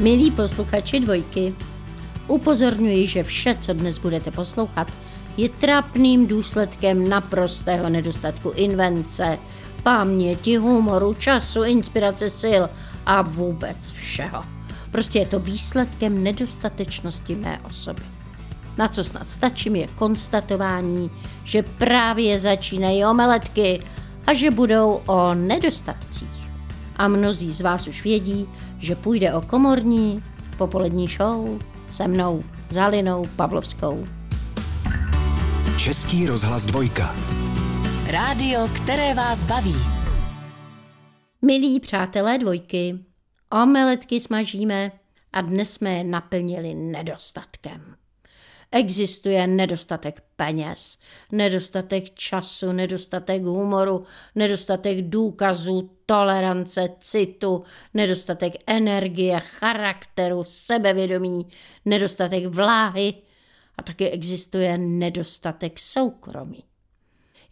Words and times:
Milí 0.00 0.30
posluchači 0.30 1.00
dvojky, 1.00 1.54
upozorňuji, 2.28 3.06
že 3.06 3.22
vše, 3.22 3.56
co 3.60 3.72
dnes 3.72 3.98
budete 3.98 4.30
poslouchat, 4.30 4.92
je 5.36 5.48
trapným 5.48 6.26
důsledkem 6.26 7.08
naprostého 7.08 7.88
nedostatku 7.88 8.50
invence, 8.50 9.38
paměti, 9.82 10.56
humoru, 10.56 11.14
času, 11.14 11.64
inspirace 11.64 12.30
sil 12.42 12.64
a 13.06 13.22
vůbec 13.22 13.90
všeho. 13.92 14.42
Prostě 14.90 15.18
je 15.18 15.26
to 15.26 15.38
výsledkem 15.38 16.24
nedostatečnosti 16.24 17.34
mé 17.34 17.60
osoby. 17.66 18.02
Na 18.78 18.88
co 18.88 19.04
snad 19.04 19.30
stačím 19.30 19.76
je 19.76 19.86
konstatování, 19.86 21.10
že 21.44 21.62
právě 21.62 22.38
začínají 22.38 23.04
omeletky 23.04 23.82
a 24.26 24.34
že 24.34 24.50
budou 24.50 25.00
o 25.06 25.34
nedostatcích. 25.34 26.39
A 27.00 27.08
mnozí 27.08 27.52
z 27.52 27.60
vás 27.60 27.86
už 27.86 28.04
vědí, 28.04 28.48
že 28.78 28.96
půjde 28.96 29.34
o 29.34 29.40
komorní 29.40 30.22
popolední 30.58 31.08
show 31.08 31.62
se 31.90 32.08
mnou, 32.08 32.44
Zalinou 32.70 33.26
Pavlovskou. 33.36 34.06
Český 35.78 36.26
rozhlas 36.26 36.66
dvojka. 36.66 37.16
Rádio, 38.10 38.68
které 38.76 39.14
vás 39.14 39.44
baví. 39.44 39.74
Milí 41.42 41.80
přátelé 41.80 42.38
dvojky, 42.38 42.98
omeletky 43.62 44.20
smažíme 44.20 44.92
a 45.32 45.40
dnes 45.40 45.72
jsme 45.72 45.90
je 45.90 46.04
naplnili 46.04 46.74
nedostatkem. 46.74 47.94
Existuje 48.72 49.46
nedostatek 49.46 50.22
peněz, 50.36 50.98
nedostatek 51.32 52.14
času, 52.14 52.72
nedostatek 52.72 53.42
humoru, 53.42 54.04
nedostatek 54.34 55.02
důkazů, 55.02 55.90
tolerance, 56.06 56.88
citu, 56.98 57.64
nedostatek 57.94 58.52
energie, 58.66 59.40
charakteru, 59.40 60.44
sebevědomí, 60.44 61.48
nedostatek 61.84 62.46
vláhy 62.46 63.14
a 63.76 63.82
taky 63.82 64.10
existuje 64.10 64.78
nedostatek 64.78 65.78
soukromí. 65.78 66.64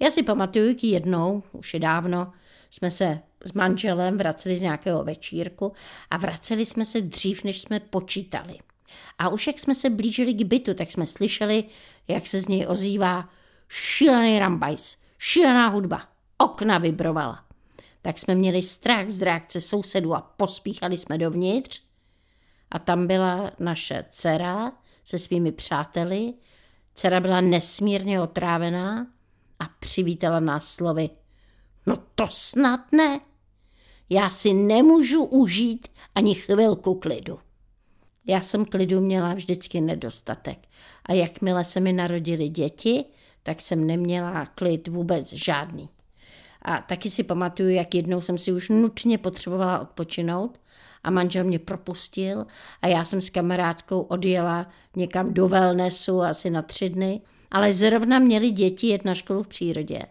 Já 0.01 0.11
si 0.11 0.23
pamatuju, 0.23 0.69
jak 0.69 0.85
jednou, 0.85 1.43
už 1.53 1.75
je 1.75 1.81
dávno, 1.81 2.33
jsme 2.71 2.91
se 2.91 3.19
s 3.45 3.53
manželem 3.53 4.19
vraceli 4.19 4.57
z 4.57 4.63
nějakého 4.63 5.05
večírku 5.05 5.73
a 6.11 6.17
vraceli 6.17 6.67
jsme 6.67 6.85
se 6.85 7.01
dřív, 7.01 7.45
než 7.45 7.61
jsme 7.61 7.81
počítali. 7.81 8.59
A 9.19 9.29
už 9.29 9.47
jak 9.47 9.59
jsme 9.59 9.75
se 9.75 9.91
blížili 9.91 10.35
k 10.35 10.45
bytu, 10.45 10.75
tak 10.75 10.91
jsme 10.91 11.07
slyšeli, 11.07 11.65
jak 12.09 12.27
se 12.27 12.41
z 12.41 12.49
něj 12.49 12.67
ozývá 12.69 13.29
šílený 13.69 14.39
rambajs, 14.39 14.97
šílená 15.19 15.69
hudba, 15.69 16.09
okna 16.39 16.79
vibrovala. 16.79 17.45
Tak 18.03 18.19
jsme 18.19 18.35
měli 18.35 18.63
strach 18.63 19.11
z 19.11 19.23
reakce 19.23 19.61
sousedů 19.61 20.15
a 20.15 20.21
pospíchali 20.21 20.97
jsme 20.97 21.19
dovnitř. 21.19 21.83
A 22.71 22.79
tam 22.79 23.07
byla 23.07 23.51
naše 23.59 24.05
dcera 24.11 24.73
se 25.05 25.19
svými 25.19 25.53
přáteli. 25.53 26.35
Dcera 26.95 27.21
byla 27.21 27.41
nesmírně 27.41 28.21
otrávená 28.21 29.07
a 29.59 29.65
přivítala 29.81 30.41
nás 30.41 30.75
slovy. 30.75 31.11
No 31.87 31.97
to 32.15 32.27
snad 32.31 32.81
ne. 32.93 33.21
Já 34.11 34.31
si 34.31 34.55
nemůžu 34.55 35.25
užít 35.25 35.89
ani 36.15 36.35
chvilku 36.35 36.95
klidu. 36.95 37.39
Já 38.29 38.41
jsem 38.41 38.65
klidu 38.65 39.01
měla 39.01 39.35
vždycky 39.35 39.81
nedostatek. 39.81 40.59
A 41.07 41.13
jakmile 41.13 41.65
se 41.65 41.81
mi 41.81 41.93
narodili 41.93 42.49
děti, 42.49 43.05
tak 43.43 43.61
jsem 43.61 43.87
neměla 43.87 44.47
klid 44.47 44.89
vůbec 44.89 45.33
žádný. 45.33 45.89
A 46.63 46.79
taky 46.79 47.11
si 47.11 47.23
pamatuju, 47.23 47.69
jak 47.69 47.95
jednou 47.95 48.21
jsem 48.21 48.39
si 48.39 48.53
už 48.53 48.69
nutně 48.69 49.19
potřebovala 49.19 49.79
odpočinout 49.79 50.61
a 51.05 51.11
manžel 51.11 51.45
mě 51.45 51.59
propustil 51.59 52.47
a 52.83 52.87
já 52.87 53.05
jsem 53.05 53.21
s 53.21 53.31
kamarádkou 53.31 54.01
odjela 54.01 54.67
někam 54.97 55.35
do 55.35 55.49
wellnessu 55.49 56.23
asi 56.23 56.51
na 56.51 56.63
tři 56.63 56.91
dny, 56.91 57.21
ale 57.51 57.75
zrovna 57.75 58.19
měli 58.19 58.51
děti 58.51 58.87
jet 58.87 59.05
na 59.05 59.15
školu 59.15 59.43
v 59.43 59.49
přírodě 59.49 60.03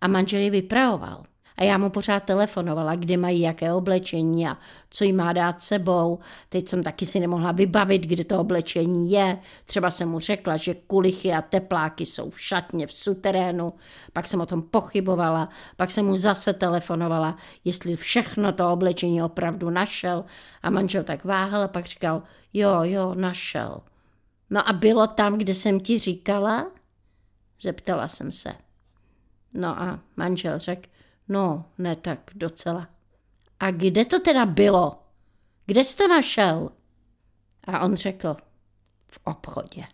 a 0.00 0.08
manžel 0.08 0.40
je 0.40 0.50
vypravoval. 0.50 1.24
A 1.56 1.64
já 1.64 1.78
mu 1.78 1.90
pořád 1.90 2.20
telefonovala, 2.20 2.94
kdy 2.94 3.16
mají 3.16 3.40
jaké 3.40 3.72
oblečení 3.72 4.48
a 4.48 4.56
co 4.90 5.04
jí 5.04 5.12
má 5.12 5.32
dát 5.32 5.62
sebou. 5.62 6.18
Teď 6.48 6.68
jsem 6.68 6.82
taky 6.82 7.06
si 7.06 7.20
nemohla 7.20 7.52
vybavit, 7.52 8.02
kde 8.02 8.24
to 8.24 8.40
oblečení 8.40 9.10
je. 9.10 9.38
Třeba 9.64 9.90
jsem 9.90 10.08
mu 10.08 10.18
řekla, 10.18 10.56
že 10.56 10.74
kulichy 10.74 11.32
a 11.32 11.42
tepláky 11.42 12.06
jsou 12.06 12.30
v 12.30 12.40
šatně 12.40 12.86
v 12.86 12.92
suterénu. 12.92 13.72
Pak 14.12 14.26
jsem 14.26 14.40
o 14.40 14.46
tom 14.46 14.62
pochybovala. 14.62 15.48
Pak 15.76 15.90
jsem 15.90 16.06
mu 16.06 16.16
zase 16.16 16.52
telefonovala, 16.52 17.36
jestli 17.64 17.96
všechno 17.96 18.52
to 18.52 18.72
oblečení 18.72 19.22
opravdu 19.22 19.70
našel. 19.70 20.24
A 20.62 20.70
manžel 20.70 21.04
tak 21.04 21.24
váhal 21.24 21.62
a 21.62 21.68
pak 21.68 21.86
říkal, 21.86 22.22
jo, 22.52 22.80
jo, 22.82 23.14
našel. 23.14 23.80
No 24.50 24.68
a 24.68 24.72
bylo 24.72 25.06
tam, 25.06 25.38
kde 25.38 25.54
jsem 25.54 25.80
ti 25.80 25.98
říkala? 25.98 26.66
Zeptala 27.60 28.08
jsem 28.08 28.32
se. 28.32 28.54
No 29.54 29.68
a 29.82 30.00
manžel 30.16 30.58
řekl, 30.58 30.88
No, 31.28 31.64
ne 31.78 31.96
tak 31.96 32.30
docela. 32.34 32.88
A 33.60 33.70
kde 33.70 34.04
to 34.04 34.20
teda 34.20 34.46
bylo? 34.46 35.02
Kde 35.66 35.84
jsi 35.84 35.96
to 35.96 36.08
našel? 36.08 36.70
A 37.64 37.80
on 37.80 37.96
řekl, 37.96 38.36
v 39.08 39.18
obchodě. 39.24 39.84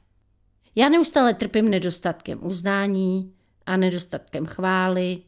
Já 0.75 0.89
neustále 0.89 1.35
trpím 1.35 1.71
nedostatkem 1.71 2.47
uznání 2.47 3.35
a 3.67 3.77
nedostatkem 3.77 4.47
chvály 4.47 5.23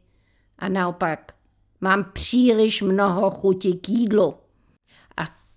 a 0.58 0.68
naopak 0.68 1.34
mám 1.80 2.04
příliš 2.12 2.82
mnoho 2.82 3.30
chuti 3.30 3.72
k 3.72 3.88
jídlu. 3.88 4.34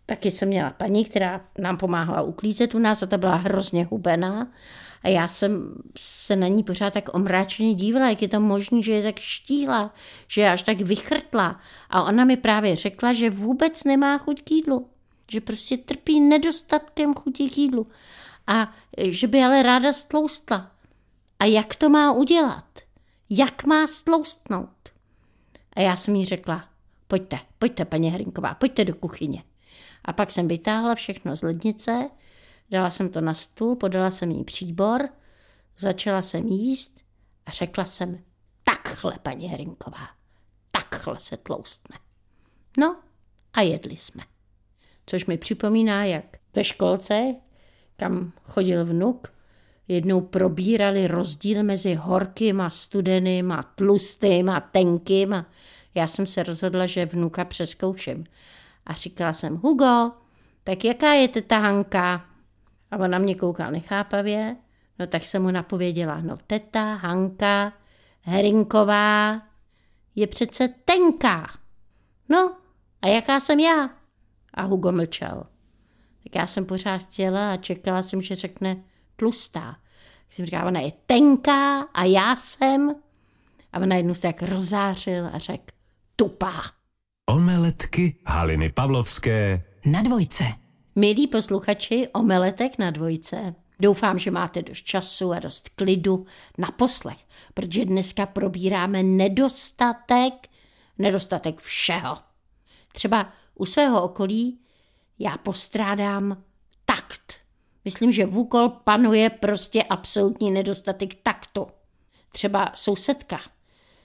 Taky 0.05 0.31
jsem 0.31 0.47
měla 0.47 0.69
paní, 0.69 1.05
která 1.05 1.41
nám 1.57 1.77
pomáhala 1.77 2.21
uklízet 2.21 2.75
u 2.75 2.79
nás 2.79 3.03
a 3.03 3.05
ta 3.05 3.17
byla 3.17 3.35
hrozně 3.35 3.85
hubená 3.85 4.47
a 5.05 5.09
já 5.09 5.27
jsem 5.27 5.75
se 5.97 6.35
na 6.35 6.47
ní 6.47 6.63
pořád 6.63 6.93
tak 6.93 7.13
omráčeně 7.13 7.73
dívala, 7.73 8.09
jak 8.09 8.21
je 8.21 8.27
to 8.27 8.39
možné, 8.39 8.83
že 8.83 8.91
je 8.91 9.03
tak 9.03 9.19
štíhla, 9.19 9.93
že 10.27 10.41
je 10.41 10.51
až 10.51 10.61
tak 10.61 10.81
vychrtla. 10.81 11.59
A 11.89 12.03
ona 12.03 12.25
mi 12.25 12.37
právě 12.37 12.75
řekla, 12.75 13.13
že 13.13 13.29
vůbec 13.29 13.83
nemá 13.83 14.17
chuť 14.17 14.41
k 14.41 14.51
jídlu. 14.51 14.89
Že 15.31 15.41
prostě 15.41 15.77
trpí 15.77 16.19
nedostatkem 16.19 17.13
chutí 17.13 17.49
k 17.49 17.57
jídlu. 17.57 17.87
A 18.47 18.73
že 18.97 19.27
by 19.27 19.43
ale 19.43 19.63
ráda 19.63 19.93
stloustla. 19.93 20.71
A 21.39 21.45
jak 21.45 21.75
to 21.75 21.89
má 21.89 22.11
udělat? 22.11 22.65
Jak 23.29 23.63
má 23.63 23.87
stloustnout? 23.87 24.89
A 25.73 25.81
já 25.81 25.95
jsem 25.95 26.15
jí 26.15 26.25
řekla, 26.25 26.63
pojďte, 27.07 27.39
pojďte, 27.59 27.85
paní 27.85 28.09
Hrinková, 28.09 28.53
pojďte 28.53 28.85
do 28.85 28.95
kuchyně. 28.95 29.43
A 30.05 30.13
pak 30.13 30.31
jsem 30.31 30.47
vytáhla 30.47 30.95
všechno 30.95 31.37
z 31.37 31.41
lednice, 31.41 32.09
Dala 32.71 32.89
jsem 32.89 33.09
to 33.09 33.21
na 33.21 33.33
stůl, 33.33 33.75
podala 33.75 34.11
jsem 34.11 34.31
jí 34.31 34.43
příbor, 34.43 35.09
začala 35.77 36.21
jsem 36.21 36.47
jíst 36.47 37.01
a 37.45 37.51
řekla 37.51 37.85
jsem, 37.85 38.19
takhle, 38.63 39.19
paní 39.23 39.47
Herinková, 39.47 40.09
takhle 40.71 41.19
se 41.19 41.37
tloustne. 41.37 41.97
No 42.77 42.99
a 43.53 43.61
jedli 43.61 43.97
jsme. 43.97 44.23
Což 45.05 45.25
mi 45.25 45.37
připomíná, 45.37 46.05
jak 46.05 46.25
ve 46.55 46.63
školce, 46.63 47.35
kam 47.97 48.31
chodil 48.43 48.85
vnuk, 48.85 49.33
jednou 49.87 50.21
probírali 50.21 51.07
rozdíl 51.07 51.63
mezi 51.63 51.93
horkým 51.93 52.61
a 52.61 52.69
studeným 52.69 53.51
a 53.51 53.63
tlustým 53.63 54.49
a 54.49 54.59
tenkým 54.59 55.33
a 55.33 55.45
já 55.95 56.07
jsem 56.07 56.27
se 56.27 56.43
rozhodla, 56.43 56.85
že 56.85 57.05
vnuka 57.05 57.45
přeskouším. 57.45 58.25
A 58.85 58.93
říkala 58.93 59.33
jsem, 59.33 59.57
Hugo, 59.57 60.11
tak 60.63 60.85
jaká 60.85 61.13
je 61.13 61.27
teta 61.27 61.57
Hanka? 61.57 62.25
A 62.91 62.97
on 62.97 63.11
na 63.11 63.19
mě 63.19 63.35
koukal 63.35 63.71
nechápavě, 63.71 64.55
no 64.99 65.07
tak 65.07 65.25
jsem 65.25 65.43
mu 65.43 65.51
napověděla, 65.51 66.21
no 66.21 66.37
teta, 66.47 66.93
Hanka, 66.93 67.73
Herinková 68.21 69.41
je 70.15 70.27
přece 70.27 70.67
tenká. 70.67 71.47
No, 72.29 72.55
a 73.01 73.07
jaká 73.07 73.39
jsem 73.39 73.59
já? 73.59 73.89
A 74.53 74.61
Hugo 74.61 74.91
mlčel. 74.91 75.43
Tak 76.23 76.35
já 76.35 76.47
jsem 76.47 76.65
pořád 76.65 76.97
chtěla 76.97 77.51
a 77.51 77.57
čekala 77.57 78.01
jsem, 78.01 78.21
že 78.21 78.35
řekne 78.35 78.83
tlustá. 79.15 79.77
Tak 80.25 80.33
jsem 80.33 80.45
říkala, 80.45 80.65
ona 80.65 80.79
je 80.79 80.91
tenká 81.05 81.81
a 81.81 82.03
já 82.03 82.35
jsem. 82.35 82.95
A 83.73 83.79
on 83.79 83.89
najednou 83.89 84.13
se 84.13 84.21
tak 84.21 84.41
rozářil 84.41 85.29
a 85.33 85.37
řekl, 85.37 85.75
tupá. 86.15 86.61
Omeletky 87.29 88.15
Haliny 88.27 88.71
Pavlovské 88.71 89.63
Na 89.85 90.01
dvojce. 90.01 90.43
Milí 90.95 91.27
posluchači 91.27 92.07
omeletek 92.13 92.77
na 92.77 92.91
dvojce, 92.91 93.55
doufám, 93.79 94.19
že 94.19 94.31
máte 94.31 94.61
dost 94.61 94.83
času 94.83 95.31
a 95.31 95.39
dost 95.39 95.69
klidu 95.69 96.25
na 96.57 96.71
poslech, 96.71 97.17
protože 97.53 97.85
dneska 97.85 98.25
probíráme 98.25 99.03
nedostatek, 99.03 100.33
nedostatek 100.97 101.59
všeho. 101.59 102.17
Třeba 102.93 103.33
u 103.55 103.65
svého 103.65 104.03
okolí 104.03 104.59
já 105.19 105.37
postrádám 105.37 106.43
takt. 106.85 107.33
Myslím, 107.85 108.11
že 108.11 108.25
v 108.25 108.37
úkol 108.37 108.69
panuje 108.69 109.29
prostě 109.29 109.83
absolutní 109.83 110.51
nedostatek 110.51 111.15
taktu. 111.23 111.67
Třeba 112.31 112.71
sousedka 112.73 113.39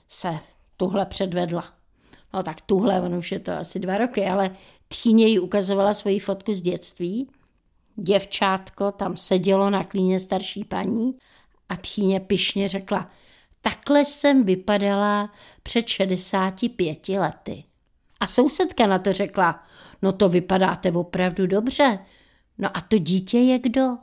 se 0.09 0.39
tuhle 0.77 1.05
předvedla. 1.05 1.80
No 2.33 2.43
tak 2.43 2.61
tuhle, 2.61 3.01
on 3.01 3.15
už 3.15 3.31
je 3.31 3.39
to 3.39 3.51
asi 3.51 3.79
dva 3.79 3.97
roky, 3.97 4.25
ale 4.25 4.55
tchýně 4.87 5.27
jí 5.27 5.39
ukazovala 5.39 5.93
svoji 5.93 6.19
fotku 6.19 6.53
z 6.53 6.61
dětství. 6.61 7.29
Děvčátko 7.95 8.91
tam 8.91 9.17
sedělo 9.17 9.69
na 9.69 9.83
klíně 9.83 10.19
starší 10.19 10.63
paní 10.63 11.15
a 11.69 11.75
tchýně 11.75 12.19
pyšně 12.19 12.67
řekla, 12.67 13.09
takhle 13.61 14.05
jsem 14.05 14.43
vypadala 14.43 15.33
před 15.63 15.87
65 15.87 17.09
lety. 17.09 17.63
A 18.19 18.27
sousedka 18.27 18.87
na 18.87 18.99
to 18.99 19.13
řekla, 19.13 19.63
no 20.01 20.11
to 20.11 20.29
vypadáte 20.29 20.91
opravdu 20.91 21.47
dobře. 21.47 21.99
No 22.57 22.77
a 22.77 22.81
to 22.81 22.97
dítě 22.97 23.37
je 23.37 23.59
kdo? 23.59 23.97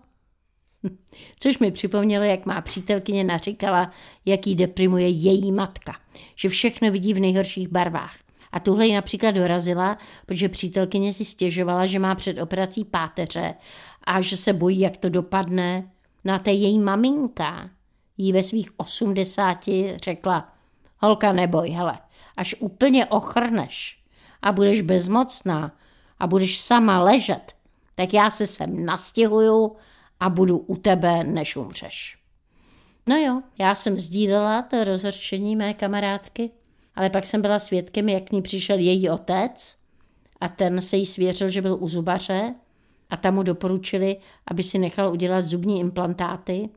Což 1.41 1.59
mi 1.59 1.71
připomnělo, 1.71 2.25
jak 2.25 2.47
má 2.47 2.61
přítelkyně 2.61 3.25
naříkala, 3.25 3.91
jak 4.27 4.47
jí 4.47 4.55
deprimuje 4.55 5.09
její 5.09 5.53
matka, 5.53 5.97
že 6.37 6.49
všechno 6.49 6.91
vidí 6.91 7.15
v 7.15 7.21
nejhorších 7.21 7.69
barvách. 7.69 8.15
A 8.53 8.61
tuhle 8.61 8.87
ji 8.87 8.95
například 8.95 9.31
dorazila, 9.31 9.99
protože 10.27 10.49
přítelkyně 10.49 11.15
si 11.15 11.25
stěžovala, 11.25 11.87
že 11.87 11.99
má 11.99 12.15
před 12.15 12.39
operací 12.39 12.85
páteře 12.85 13.55
a 14.05 14.21
že 14.21 14.37
se 14.37 14.53
bojí, 14.53 14.81
jak 14.81 14.97
to 14.97 15.09
dopadne. 15.09 15.91
No 16.25 16.39
té 16.39 16.53
její 16.53 16.79
maminka 16.79 17.71
jí 18.19 18.33
ve 18.33 18.43
svých 18.43 18.71
osmdesáti 18.77 19.97
řekla, 20.05 20.53
holka 20.99 21.33
neboj, 21.33 21.71
hele, 21.71 21.99
až 22.37 22.55
úplně 22.59 23.07
ochrneš 23.07 23.99
a 24.43 24.53
budeš 24.53 24.81
bezmocná 24.83 25.73
a 26.19 26.27
budeš 26.27 26.61
sama 26.61 27.01
ležet, 27.03 27.53
tak 27.95 28.15
já 28.15 28.31
se 28.31 28.47
sem 28.47 28.85
nastěhuju 28.85 29.77
a 30.21 30.31
budu 30.31 30.59
u 30.59 30.77
tebe, 30.77 31.25
než 31.25 31.57
umřeš. 31.57 32.19
No 33.07 33.17
jo, 33.17 33.43
já 33.59 33.75
jsem 33.75 33.99
sdílela 33.99 34.63
to 34.63 34.85
rozhorčení 34.85 35.57
mé 35.57 35.75
kamarádky, 35.75 36.51
ale 36.95 37.11
pak 37.11 37.27
jsem 37.27 37.43
byla 37.43 37.59
svědkem, 37.59 38.09
jak 38.09 38.25
k 38.25 38.33
ní 38.33 38.43
přišel 38.43 38.79
její 38.79 39.11
otec 39.11 39.77
a 40.41 40.49
ten 40.49 40.83
se 40.83 40.97
jí 40.97 41.07
svěřil, 41.07 41.51
že 41.51 41.63
byl 41.63 41.77
u 41.81 41.89
zubaře 41.89 42.55
a 43.11 43.17
tam 43.17 43.35
mu 43.35 43.43
doporučili, 43.43 44.17
aby 44.47 44.63
si 44.63 44.79
nechal 44.79 45.13
udělat 45.13 45.45
zubní 45.45 45.81
implantáty, 45.81 46.69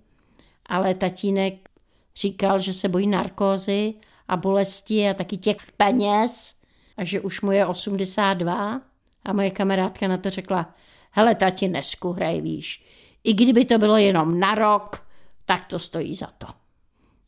ale 0.65 0.93
tatínek 0.93 1.69
říkal, 2.15 2.59
že 2.59 2.73
se 2.73 2.89
bojí 2.89 3.07
narkózy 3.07 3.93
a 4.27 4.37
bolesti 4.37 5.09
a 5.09 5.13
taky 5.13 5.37
těch 5.37 5.57
peněz 5.77 6.55
a 6.97 7.03
že 7.03 7.21
už 7.21 7.41
mu 7.41 7.51
je 7.51 7.65
82 7.65 8.81
a 9.25 9.33
moje 9.33 9.51
kamarádka 9.51 10.07
na 10.07 10.17
to 10.17 10.29
řekla, 10.29 10.73
hele 11.11 11.35
tati, 11.35 11.67
neskuhraj, 11.67 12.41
víš, 12.41 12.80
i 13.23 13.33
kdyby 13.33 13.65
to 13.65 13.77
bylo 13.77 13.97
jenom 13.97 14.39
na 14.39 14.55
rok, 14.55 15.07
tak 15.45 15.65
to 15.65 15.79
stojí 15.79 16.15
za 16.15 16.27
to. 16.37 16.47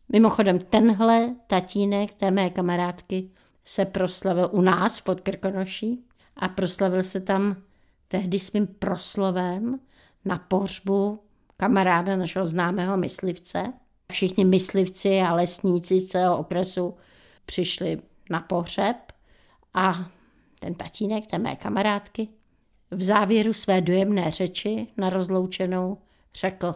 Mimochodem, 0.10 0.60
tenhle 0.60 1.36
tatínek 1.48 2.13
té 2.13 2.31
mé 2.31 2.50
kamarádky 2.50 3.30
se 3.66 3.86
proslavil 3.86 4.50
u 4.51 4.62
nás 4.62 5.01
pod 5.01 5.22
Krkonoší 5.22 6.06
a 6.36 6.48
proslavil 6.48 7.04
se 7.04 7.19
tam 7.22 7.56
tehdy 8.07 8.40
svým 8.40 8.68
proslovem 8.68 9.80
na 10.25 10.38
pohřbu 10.38 11.24
kamaráda 11.57 12.16
našeho 12.16 12.46
známého 12.46 12.98
myslivce. 12.98 13.63
Všichni 14.12 14.46
myslivci 14.46 15.19
a 15.22 15.34
lesníci 15.34 16.00
z 16.00 16.06
celého 16.06 16.38
okresu 16.38 16.96
přišli 17.46 18.01
na 18.30 18.39
pohřeb 18.39 18.96
a 19.74 20.10
ten 20.60 20.75
tatínek 20.75 21.28
té 21.28 21.38
mé 21.38 21.56
kamarádky 21.56 22.28
v 22.91 23.03
závěru 23.03 23.53
své 23.53 23.81
dojemné 23.81 24.31
řeči 24.31 24.88
na 24.97 25.09
rozloučenou 25.09 25.97
řekl 26.35 26.75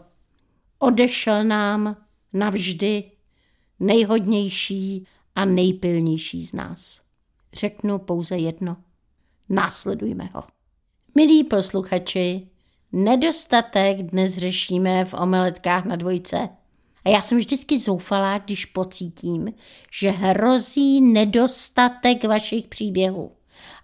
Odešel 0.80 1.44
nám 1.44 1.98
navždy 2.34 3.12
nejhodnější 3.80 5.08
a 5.36 5.46
nejpilnější 5.46 6.46
z 6.46 6.54
nás. 6.54 7.02
Řeknu 7.54 8.00
pouze 8.00 8.38
jedno. 8.38 8.78
Následujme 9.50 10.30
ho. 10.34 10.44
Milí 11.16 11.44
posluchači, 11.44 12.48
nedostatek 12.92 13.98
dnes 13.98 14.38
řešíme 14.38 15.06
v 15.06 15.14
omeletkách 15.14 15.86
na 15.86 15.96
dvojce. 15.96 16.50
A 17.06 17.10
já 17.10 17.22
jsem 17.22 17.38
vždycky 17.38 17.80
zoufalá, 17.80 18.38
když 18.38 18.66
pocítím, 18.66 19.54
že 19.94 20.10
hrozí 20.10 21.02
nedostatek 21.02 22.24
vašich 22.24 22.68
příběhů. 22.68 23.32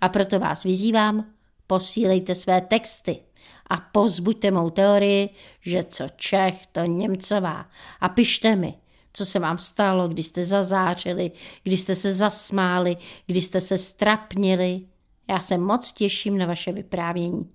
A 0.01 0.09
proto 0.09 0.39
vás 0.39 0.63
vyzývám, 0.63 1.32
posílejte 1.73 2.35
své 2.35 2.61
texty 2.61 3.19
a 3.67 3.77
pozbuďte 3.77 4.51
mou 4.51 4.69
teorii, 4.69 5.29
že 5.61 5.83
co 5.83 6.05
Čech, 6.15 6.67
to 6.71 6.83
Němcová. 6.83 7.65
A 8.01 8.09
pište 8.09 8.55
mi, 8.55 8.73
co 9.13 9.25
se 9.25 9.39
vám 9.39 9.57
stalo, 9.57 10.07
když 10.07 10.25
jste 10.25 10.45
zazářili, 10.45 11.31
když 11.63 11.79
jste 11.79 11.95
se 11.95 12.13
zasmáli, 12.13 12.97
když 13.25 13.45
jste 13.45 13.61
se 13.61 13.77
strapnili. 13.77 14.81
Já 15.29 15.39
se 15.39 15.57
moc 15.57 15.91
těším 15.91 16.37
na 16.37 16.45
vaše 16.45 16.71
vyprávění. 16.71 17.49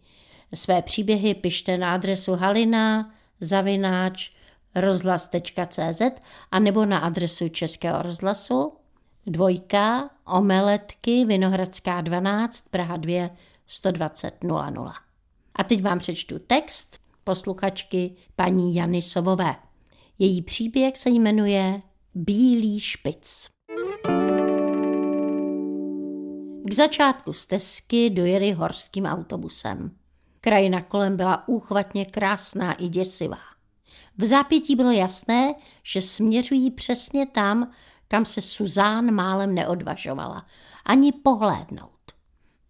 Své 0.54 0.82
příběhy 0.82 1.34
pište 1.34 1.78
na 1.78 1.94
adresu 1.94 2.32
halina 2.32 3.14
zavináč 3.40 4.30
rozhlas.cz 4.74 6.02
a 6.50 6.58
nebo 6.58 6.84
na 6.84 6.98
adresu 6.98 7.48
Českého 7.48 8.02
rozhlasu 8.02 8.72
dvojka 9.26 10.10
omeletky 10.26 11.24
Vinohradská 11.24 12.00
12 12.00 12.64
Praha 12.70 12.96
2 12.96 13.30
120 13.68 14.44
00. 14.44 14.92
A 15.54 15.64
teď 15.64 15.82
vám 15.82 15.98
přečtu 15.98 16.38
text 16.38 16.98
posluchačky 17.24 18.16
paní 18.36 18.74
Jany 18.74 19.02
Sovové. 19.02 19.54
Její 20.18 20.42
příběh 20.42 20.96
se 20.96 21.10
jmenuje 21.10 21.82
Bílý 22.14 22.80
špic. 22.80 23.48
K 26.64 26.74
začátku 26.74 27.32
stezky 27.32 28.10
dojeli 28.10 28.52
horským 28.52 29.04
autobusem. 29.04 29.96
Krajina 30.40 30.82
kolem 30.82 31.16
byla 31.16 31.48
úchvatně 31.48 32.04
krásná 32.04 32.72
i 32.72 32.88
děsivá. 32.88 33.38
V 34.18 34.24
zápětí 34.24 34.76
bylo 34.76 34.90
jasné, 34.90 35.54
že 35.82 36.02
směřují 36.02 36.70
přesně 36.70 37.26
tam, 37.26 37.70
kam 38.08 38.24
se 38.24 38.42
Suzán 38.42 39.10
málem 39.10 39.54
neodvažovala, 39.54 40.46
ani 40.84 41.12
pohlédnout. 41.12 41.97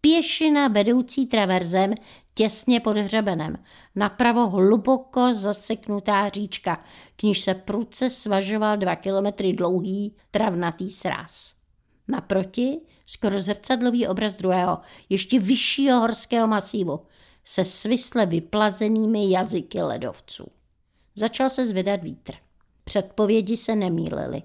Pěšina 0.00 0.68
vedoucí 0.68 1.26
traverzem 1.26 1.94
těsně 2.34 2.80
pod 2.80 2.96
hřebenem. 2.96 3.58
Napravo 3.94 4.48
hluboko 4.48 5.34
zaseknutá 5.34 6.28
říčka, 6.28 6.84
k 7.16 7.22
níž 7.22 7.40
se 7.40 7.54
prudce 7.54 8.10
svažoval 8.10 8.76
dva 8.76 8.96
kilometry 8.96 9.52
dlouhý 9.52 10.16
travnatý 10.30 10.90
sráz. 10.90 11.54
Naproti 12.08 12.80
skoro 13.06 13.40
zrcadlový 13.40 14.06
obraz 14.06 14.36
druhého, 14.36 14.78
ještě 15.08 15.40
vyššího 15.40 16.00
horského 16.00 16.48
masívu, 16.48 17.00
se 17.44 17.64
svisle 17.64 18.26
vyplazenými 18.26 19.30
jazyky 19.30 19.82
ledovců. 19.82 20.46
Začal 21.14 21.50
se 21.50 21.66
zvedat 21.66 22.02
vítr. 22.02 22.32
Předpovědi 22.84 23.56
se 23.56 23.76
nemýlily. 23.76 24.42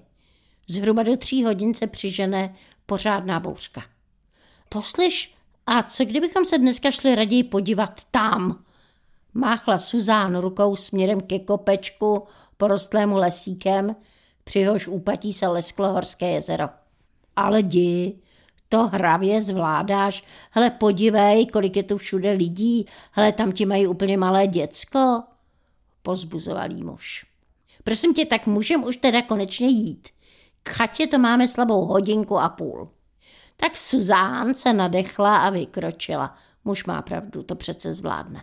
Zhruba 0.68 1.02
do 1.02 1.16
tří 1.16 1.44
hodin 1.44 1.74
se 1.74 1.86
přižene 1.86 2.54
pořádná 2.86 3.40
bouřka. 3.40 3.82
Poslyš, 4.68 5.33
a 5.66 5.82
co 5.82 6.04
kdybychom 6.04 6.44
se 6.44 6.58
dneska 6.58 6.90
šli 6.90 7.14
raději 7.14 7.44
podívat 7.44 8.00
tam? 8.10 8.64
Máchla 9.34 9.78
Suzán 9.78 10.36
rukou 10.36 10.76
směrem 10.76 11.20
ke 11.20 11.38
kopečku 11.38 12.22
porostlému 12.56 13.16
lesíkem, 13.16 13.96
při 14.44 14.64
hož 14.64 14.86
úpatí 14.88 15.32
se 15.32 15.48
lesklo 15.48 15.92
horské 15.92 16.30
jezero. 16.30 16.68
Ale 17.36 17.62
di, 17.62 18.14
to 18.68 18.86
hravě 18.86 19.42
zvládáš. 19.42 20.24
Hele, 20.50 20.70
podívej, 20.70 21.46
kolik 21.46 21.76
je 21.76 21.82
tu 21.82 21.96
všude 21.96 22.32
lidí. 22.32 22.86
Hele, 23.12 23.32
tam 23.32 23.52
ti 23.52 23.66
mají 23.66 23.86
úplně 23.86 24.18
malé 24.18 24.46
děcko. 24.46 25.22
Pozbuzoval 26.02 26.70
jí 26.70 26.84
muž. 26.84 27.26
Prosím 27.84 28.14
tě, 28.14 28.26
tak 28.26 28.46
můžem 28.46 28.84
už 28.84 28.96
teda 28.96 29.22
konečně 29.22 29.68
jít. 29.68 30.08
K 30.62 30.70
chatě 30.70 31.06
to 31.06 31.18
máme 31.18 31.48
slabou 31.48 31.84
hodinku 31.84 32.38
a 32.38 32.48
půl. 32.48 32.88
Tak 33.56 33.76
Suzán 33.76 34.54
se 34.54 34.72
nadechla 34.72 35.36
a 35.36 35.50
vykročila. 35.50 36.34
Muž 36.64 36.84
má 36.84 37.02
pravdu, 37.02 37.42
to 37.42 37.54
přece 37.54 37.94
zvládne. 37.94 38.42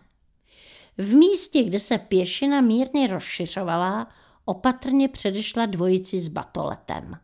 V 0.98 1.14
místě, 1.14 1.64
kde 1.64 1.80
se 1.80 1.98
pěšina 1.98 2.62
mírně 2.62 3.08
rozšiřovala, 3.08 4.08
opatrně 4.46 5.08
předešla 5.08 5.66
dvojici 5.66 6.22
s 6.22 6.28
batoletem. 6.28 7.18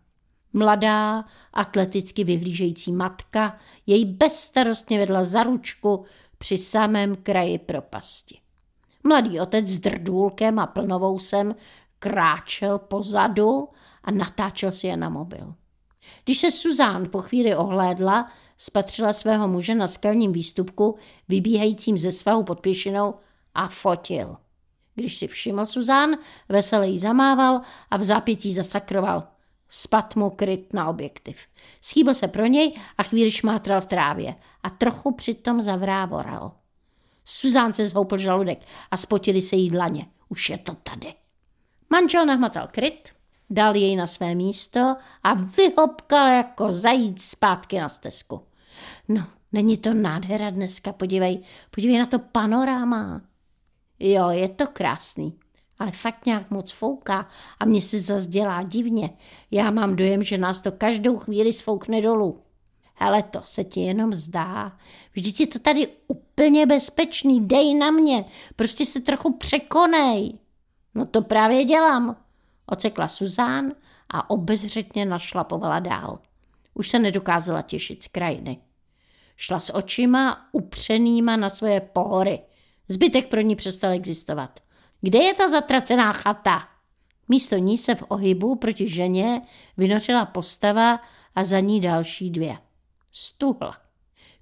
Mladá, 0.53 1.25
atleticky 1.53 2.24
vyhlížející 2.24 2.91
matka 2.91 3.58
jej 3.86 4.06
bezstarostně 4.06 5.00
vedla 5.00 5.24
za 5.24 5.44
ručku 5.44 6.06
při 6.38 6.58
samém 6.58 7.15
kraji 7.15 7.60
propasti. 7.60 8.39
Mladý 9.03 9.39
otec 9.39 9.67
s 9.67 9.79
drdůlkem 9.79 10.60
a 10.60 10.67
plnovousem 10.67 11.56
kráčel 12.00 12.79
pozadu 12.79 13.70
a 14.03 14.12
natáčel 14.12 14.72
si 14.72 14.88
je 14.88 14.98
na 14.98 15.10
mobil. 15.10 15.53
Když 16.25 16.39
se 16.39 16.51
Suzán 16.51 17.09
po 17.09 17.21
chvíli 17.21 17.55
ohlédla, 17.55 18.31
spatřila 18.57 19.13
svého 19.13 19.47
muže 19.47 19.75
na 19.75 19.87
skalním 19.87 20.33
výstupku, 20.33 20.97
vybíhajícím 21.29 21.97
ze 21.97 22.11
svahu 22.11 22.43
pod 22.43 22.59
pěšinou 22.59 23.15
a 23.53 23.67
fotil. 23.67 24.37
Když 24.95 25.17
si 25.17 25.27
všiml 25.27 25.65
Suzán, 25.65 26.15
veselý 26.49 26.99
zamával 26.99 27.61
a 27.91 27.97
v 27.97 28.03
zápětí 28.03 28.53
zasakroval. 28.53 29.27
Spat 29.69 30.15
mu 30.15 30.29
kryt 30.29 30.73
na 30.73 30.87
objektiv. 30.87 31.37
Schýbil 31.81 32.15
se 32.15 32.27
pro 32.27 32.45
něj 32.45 32.73
a 32.97 33.03
chvíli 33.03 33.31
šmátral 33.31 33.81
v 33.81 33.85
trávě 33.85 34.35
a 34.63 34.69
trochu 34.69 35.11
přitom 35.11 35.61
zavrávoral. 35.61 36.51
Suzán 37.25 37.73
se 37.73 37.87
zhoupl 37.87 38.17
žaludek 38.17 38.59
a 38.91 38.97
spotili 38.97 39.41
se 39.41 39.55
jí 39.55 39.69
dlaně. 39.69 40.05
Už 40.29 40.49
je 40.49 40.57
to 40.57 40.75
tady. 40.75 41.13
Manžel 41.89 42.25
nahmatal 42.25 42.67
kryt, 42.71 43.09
dal 43.49 43.75
jej 43.75 43.95
na 43.95 44.07
své 44.07 44.35
místo 44.35 44.95
a 45.23 45.33
vyhopkal 45.33 46.27
jako 46.27 46.71
zajíc 46.71 47.23
zpátky 47.23 47.79
na 47.79 47.89
stezku. 47.89 48.41
No, 49.07 49.23
není 49.51 49.77
to 49.77 49.93
nádhera 49.93 50.49
dneska, 50.49 50.93
podívej, 50.93 51.39
podívej 51.71 51.99
na 51.99 52.05
to 52.05 52.19
panoráma. 52.19 53.21
Jo, 53.99 54.29
je 54.29 54.49
to 54.49 54.67
krásný, 54.67 55.39
ale 55.79 55.91
fakt 55.91 56.25
nějak 56.25 56.51
moc 56.51 56.71
fouká 56.71 57.27
a 57.59 57.65
mně 57.65 57.81
se 57.81 57.99
zase 57.99 58.27
dělá 58.27 58.63
divně. 58.63 59.09
Já 59.51 59.71
mám 59.71 59.95
dojem, 59.95 60.23
že 60.23 60.37
nás 60.37 60.61
to 60.61 60.71
každou 60.71 61.17
chvíli 61.17 61.53
sfoukne 61.53 62.01
dolů. 62.01 62.41
Ale 62.99 63.23
to 63.23 63.41
se 63.43 63.63
ti 63.63 63.79
jenom 63.79 64.13
zdá. 64.13 64.77
Vždyť 65.13 65.39
je 65.39 65.47
to 65.47 65.59
tady 65.59 65.87
úplně 66.07 66.65
bezpečný, 66.65 67.47
dej 67.47 67.73
na 67.73 67.91
mě, 67.91 68.25
prostě 68.55 68.85
se 68.85 68.99
trochu 68.99 69.33
překonej. 69.33 70.33
No 70.95 71.05
to 71.05 71.21
právě 71.21 71.65
dělám, 71.65 72.15
ocekla 72.67 73.07
Suzán 73.07 73.71
a 74.09 74.29
obezřetně 74.29 75.05
našlapovala 75.05 75.79
dál. 75.79 76.19
Už 76.74 76.89
se 76.89 77.00
nedokázala 77.00 77.62
těšit 77.62 78.03
z 78.03 78.07
krajiny. 78.07 78.57
Šla 79.38 79.59
s 79.59 79.75
očima 79.75 80.47
upřenýma 80.51 81.36
na 81.36 81.50
svoje 81.50 81.81
pohory. 81.81 82.39
Zbytek 82.88 83.27
pro 83.27 83.41
ní 83.41 83.55
přestal 83.55 83.91
existovat. 83.91 84.59
Kde 85.01 85.19
je 85.24 85.33
ta 85.33 85.50
zatracená 85.50 86.13
chata? 86.13 86.67
Místo 87.29 87.57
ní 87.57 87.77
se 87.77 87.95
v 87.95 88.03
ohybu 88.07 88.55
proti 88.55 88.89
ženě 88.89 89.41
vynořila 89.77 90.25
postava 90.25 91.00
a 91.36 91.43
za 91.43 91.59
ní 91.59 91.81
další 91.81 92.29
dvě. 92.29 92.57
Stuhla. 93.12 93.77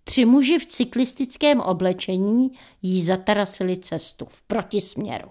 Tři 0.03 0.25
muži 0.25 0.59
v 0.59 0.65
cyklistickém 0.65 1.61
oblečení 1.61 2.51
jí 2.81 3.03
zatarasili 3.03 3.77
cestu 3.77 4.25
v 4.25 4.41
protisměru. 4.41 5.29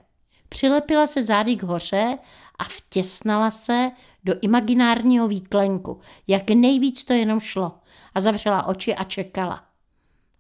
Přilepila 0.55 1.07
se 1.07 1.23
zády 1.23 1.57
k 1.57 1.63
hoře 1.63 2.19
a 2.59 2.65
vtěsnala 2.65 3.51
se 3.51 3.91
do 4.25 4.35
imaginárního 4.41 5.29
výklenku, 5.29 6.01
jak 6.27 6.51
nejvíc 6.51 7.05
to 7.05 7.13
jenom 7.13 7.41
šlo, 7.41 7.73
a 8.15 8.21
zavřela 8.21 8.67
oči 8.67 8.95
a 8.95 9.05
čekala. 9.05 9.65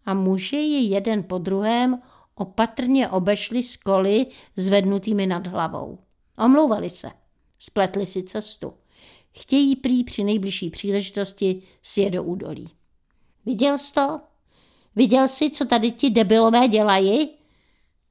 A 0.06 0.14
muži 0.14 0.56
ji 0.56 0.94
jeden 0.94 1.22
po 1.22 1.38
druhém 1.38 2.00
opatrně 2.34 3.08
obešli 3.08 3.62
z 3.62 3.76
koly 3.76 4.26
zvednutými 4.56 5.26
nad 5.26 5.46
hlavou. 5.46 5.98
Omlouvali 6.38 6.90
se, 6.90 7.10
spletli 7.58 8.06
si 8.06 8.22
cestu. 8.22 8.72
Chtějí 9.32 9.76
prý 9.76 10.04
při 10.04 10.24
nejbližší 10.24 10.70
příležitosti 10.70 11.62
sjet 11.82 12.10
do 12.10 12.22
údolí. 12.22 12.70
Viděl 13.46 13.78
jsi 13.78 13.92
to? 13.92 14.20
Viděl 14.96 15.28
jsi, 15.28 15.50
co 15.50 15.64
tady 15.64 15.90
ti 15.90 16.10
debilové 16.10 16.68
dělají? 16.68 17.43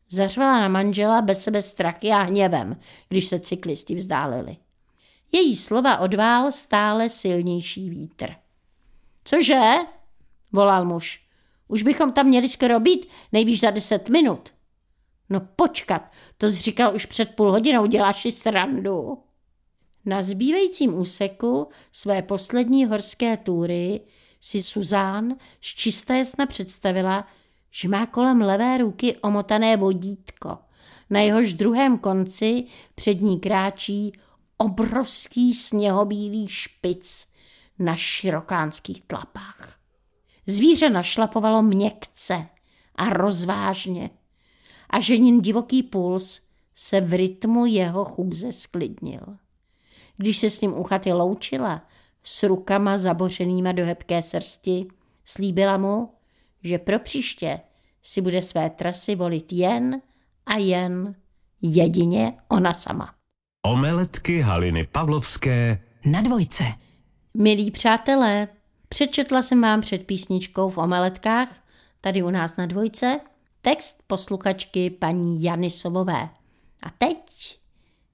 Zařvala 0.10 0.60
na 0.60 0.67
manžela 0.67 1.22
bez 1.22 1.43
sebe 1.43 1.62
strachy 1.62 2.12
a 2.12 2.22
hněvem, 2.22 2.77
když 3.10 3.25
se 3.25 3.39
cyklisti 3.39 3.95
vzdálili. 3.95 4.57
Její 5.31 5.55
slova 5.55 5.98
odvál 5.98 6.51
stále 6.51 7.10
silnější 7.10 7.89
vítr. 7.89 8.36
Cože? 9.24 9.62
volal 10.51 10.86
muž. 10.86 11.24
Už 11.67 11.83
bychom 11.83 12.12
tam 12.12 12.27
měli 12.27 12.50
skoro 12.50 12.79
být, 12.79 13.07
nejvíš 13.31 13.60
za 13.60 13.72
deset 13.72 14.10
minut. 14.10 14.50
No 15.29 15.41
počkat, 15.55 16.12
to 16.38 16.48
jsi 16.48 16.62
říkal 16.62 16.95
už 16.95 17.05
před 17.05 17.36
půl 17.36 17.51
hodinou, 17.51 17.86
děláš 17.86 18.22
si 18.22 18.31
srandu. 18.31 19.24
Na 20.05 20.22
zbývajícím 20.22 20.98
úseku 20.98 21.67
své 21.91 22.22
poslední 22.22 22.86
horské 22.86 23.38
túry 23.38 24.01
si 24.41 24.63
Suzán 24.63 25.36
z 25.62 25.65
čisté 25.65 26.17
jasna 26.17 26.45
představila, 26.45 27.27
že 27.75 27.87
má 27.87 28.05
kolem 28.05 28.41
levé 28.41 28.77
ruky 28.77 29.15
omotané 29.15 29.77
vodítko. 29.77 30.57
Na 31.09 31.19
jehož 31.19 31.53
druhém 31.53 31.97
konci 31.97 32.65
před 32.95 33.21
ní 33.21 33.39
kráčí 33.39 34.13
obrovský 34.57 35.53
sněhobílý 35.53 36.47
špic 36.47 37.27
na 37.79 37.95
širokánských 37.95 39.05
tlapách. 39.05 39.79
Zvíře 40.47 40.89
našlapovalo 40.89 41.61
měkce 41.61 42.47
a 42.95 43.09
rozvážně 43.09 44.09
a 44.89 44.99
ženin 44.99 45.41
divoký 45.41 45.83
puls 45.83 46.41
se 46.75 47.01
v 47.01 47.13
rytmu 47.13 47.65
jeho 47.65 48.05
chůze 48.05 48.53
sklidnil. 48.53 49.37
Když 50.17 50.37
se 50.37 50.49
s 50.49 50.61
ním 50.61 50.77
u 50.77 50.83
chaty 50.83 51.13
loučila, 51.13 51.87
s 52.23 52.43
rukama 52.43 52.97
zabořenýma 52.97 53.71
do 53.71 53.85
hebké 53.85 54.23
srsti, 54.23 54.87
slíbila 55.25 55.77
mu, 55.77 56.09
že 56.63 56.77
pro 56.77 57.00
příště 57.00 57.60
si 58.03 58.22
bude 58.22 58.41
své 58.41 58.70
trasy 58.70 59.15
volit 59.15 59.53
jen 59.53 60.01
a 60.46 60.58
jen 60.58 61.15
jedině 61.62 62.34
ona 62.50 62.74
sama. 62.74 63.15
Omeletky 63.65 64.41
Haliny 64.41 64.88
Pavlovské 64.88 65.84
Na 66.05 66.22
dvojce. 66.22 66.63
Milí 67.34 67.72
přátelé, 67.72 68.48
přečetla 68.89 69.41
jsem 69.41 69.62
vám 69.62 69.82
před 69.82 70.05
písničkou 70.05 70.70
v 70.70 70.77
Omeletkách, 70.77 71.63
tady 72.01 72.24
u 72.24 72.29
nás 72.29 72.55
na 72.58 72.65
dvojce, 72.65 73.20
text 73.62 74.03
posluchačky 74.08 74.89
paní 74.89 75.43
Jany 75.43 75.72
Sobové. 75.72 76.29
A 76.84 76.89
teď, 76.98 77.20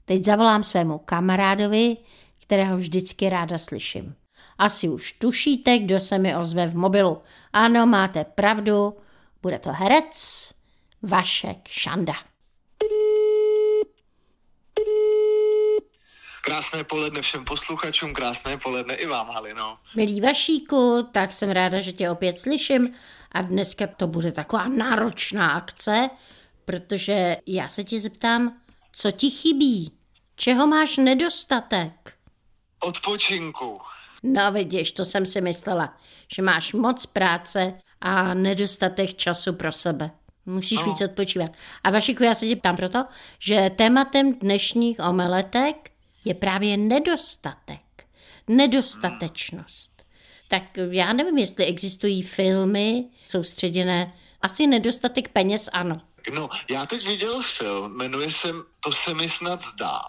teď 0.06 0.25
zavolám 0.25 0.63
svému 0.63 0.98
kamarádovi, 0.98 1.98
kterého 2.41 2.77
vždycky 2.77 3.29
ráda 3.29 3.58
slyším. 3.58 4.15
Asi 4.59 4.89
už 4.89 5.11
tušíte, 5.11 5.77
kdo 5.77 5.99
se 5.99 6.17
mi 6.17 6.35
ozve 6.35 6.67
v 6.67 6.75
mobilu. 6.75 7.21
Ano, 7.53 7.85
máte 7.85 8.23
pravdu, 8.23 8.97
bude 9.41 9.59
to 9.59 9.69
herec 9.71 10.51
Vašek 11.01 11.67
Šanda. 11.67 12.13
Krásné 16.43 16.83
poledne 16.83 17.21
všem 17.21 17.45
posluchačům, 17.45 18.13
krásné 18.13 18.57
poledne 18.57 18.95
i 18.95 19.05
vám, 19.05 19.29
Halino. 19.29 19.77
Milý 19.95 20.21
Vašíku, 20.21 21.07
tak 21.11 21.33
jsem 21.33 21.49
ráda, 21.49 21.81
že 21.81 21.93
tě 21.93 22.09
opět 22.09 22.39
slyším 22.39 22.93
a 23.31 23.41
dneska 23.41 23.87
to 23.87 24.07
bude 24.07 24.31
taková 24.31 24.67
náročná 24.67 25.51
akce, 25.51 26.09
protože 26.65 27.37
já 27.45 27.69
se 27.69 27.83
tě 27.83 27.99
zeptám, 27.99 28.57
co 28.91 29.11
ti 29.11 29.29
chybí? 29.29 29.91
Čeho 30.35 30.67
máš 30.67 30.97
nedostatek? 30.97 32.13
Odpočinku. 32.79 33.81
No 34.23 34.51
vidíš, 34.51 34.91
to 34.91 35.05
jsem 35.05 35.25
si 35.25 35.41
myslela, 35.41 35.97
že 36.35 36.41
máš 36.41 36.73
moc 36.73 37.05
práce 37.05 37.73
a 38.01 38.33
nedostatek 38.33 39.13
času 39.13 39.53
pro 39.53 39.71
sebe. 39.71 40.11
Musíš 40.45 40.79
No. 40.79 40.85
víc 40.85 41.01
odpočívat. 41.01 41.51
A 41.83 41.89
Vašiku, 41.89 42.23
já 42.23 42.35
se 42.35 42.45
tě 42.47 42.55
ptám 42.55 42.75
proto, 42.75 43.05
že 43.39 43.71
tématem 43.75 44.33
dnešních 44.33 44.99
omeletek 44.99 45.91
je 46.25 46.33
právě 46.33 46.77
nedostatek. 46.77 47.79
Nedostatečnost. 48.47 50.03
Tak 50.47 50.63
já 50.91 51.13
nevím, 51.13 51.38
jestli 51.38 51.65
existují 51.65 52.21
filmy 52.21 53.05
soustředěné. 53.27 54.13
Asi 54.41 54.67
nedostatek 54.67 55.27
peněz, 55.29 55.69
ano. 55.73 56.01
No, 56.33 56.49
já 56.69 56.85
teď 56.85 57.07
viděl 57.07 57.41
film, 57.41 57.97
jmenuje 57.97 58.31
se 58.31 58.47
To 58.79 58.91
se 58.91 59.13
mi 59.13 59.29
snad 59.29 59.61
zdá. 59.61 60.01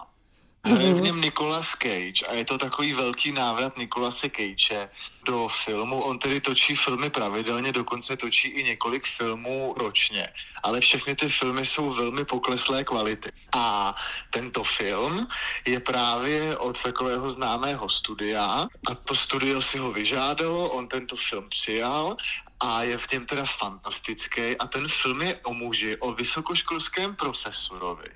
Hraje 0.63 0.93
v 0.93 1.01
něm 1.01 1.21
Nicolas 1.21 1.69
Cage 1.69 2.25
a 2.29 2.33
je 2.33 2.45
to 2.45 2.57
takový 2.57 2.93
velký 2.93 3.31
návrat 3.31 3.77
Nicolase 3.77 4.29
Cage 4.29 4.89
do 5.25 5.47
filmu. 5.47 6.01
On 6.01 6.19
tedy 6.19 6.39
točí 6.39 6.75
filmy 6.75 7.09
pravidelně, 7.09 7.71
dokonce 7.71 8.17
točí 8.17 8.47
i 8.47 8.63
několik 8.63 9.07
filmů 9.07 9.73
ročně. 9.77 10.29
Ale 10.63 10.81
všechny 10.81 11.15
ty 11.15 11.29
filmy 11.29 11.65
jsou 11.65 11.93
velmi 11.93 12.25
pokleslé 12.25 12.83
kvality. 12.83 13.31
A 13.55 13.95
tento 14.29 14.63
film 14.63 15.27
je 15.67 15.79
právě 15.79 16.57
od 16.57 16.81
takového 16.81 17.29
známého 17.29 17.89
studia 17.89 18.67
a 18.91 18.95
to 18.95 19.15
studio 19.15 19.61
si 19.61 19.77
ho 19.77 19.91
vyžádalo, 19.91 20.69
on 20.69 20.87
tento 20.87 21.15
film 21.15 21.49
přijal 21.49 22.17
a 22.61 22.83
je 22.83 22.97
v 22.97 23.11
něm 23.11 23.25
teda 23.25 23.45
fantastický 23.45 24.57
a 24.57 24.67
ten 24.67 24.87
film 24.87 25.21
je 25.21 25.35
o 25.43 25.53
muži, 25.53 25.97
o 25.97 26.13
vysokoškolském 26.13 27.15
profesorovi, 27.15 28.07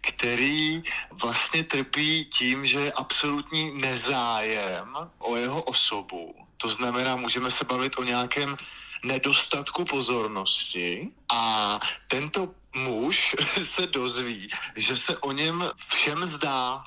který 0.00 0.82
vlastně 1.10 1.64
trpí 1.64 2.24
tím, 2.24 2.66
že 2.66 2.80
je 2.80 2.92
absolutní 2.92 3.72
nezájem 3.74 4.96
o 5.18 5.36
jeho 5.36 5.62
osobu. 5.62 6.34
To 6.56 6.68
znamená, 6.68 7.16
můžeme 7.16 7.50
se 7.50 7.64
bavit 7.64 7.98
o 7.98 8.02
nějakém 8.02 8.56
nedostatku 9.04 9.84
pozornosti 9.84 11.08
a 11.28 11.80
tento 12.08 12.54
muž 12.76 13.36
se 13.64 13.86
dozví, 13.86 14.48
že 14.76 14.96
se 14.96 15.18
o 15.18 15.32
něm 15.32 15.70
všem 15.88 16.24
zdá, 16.24 16.84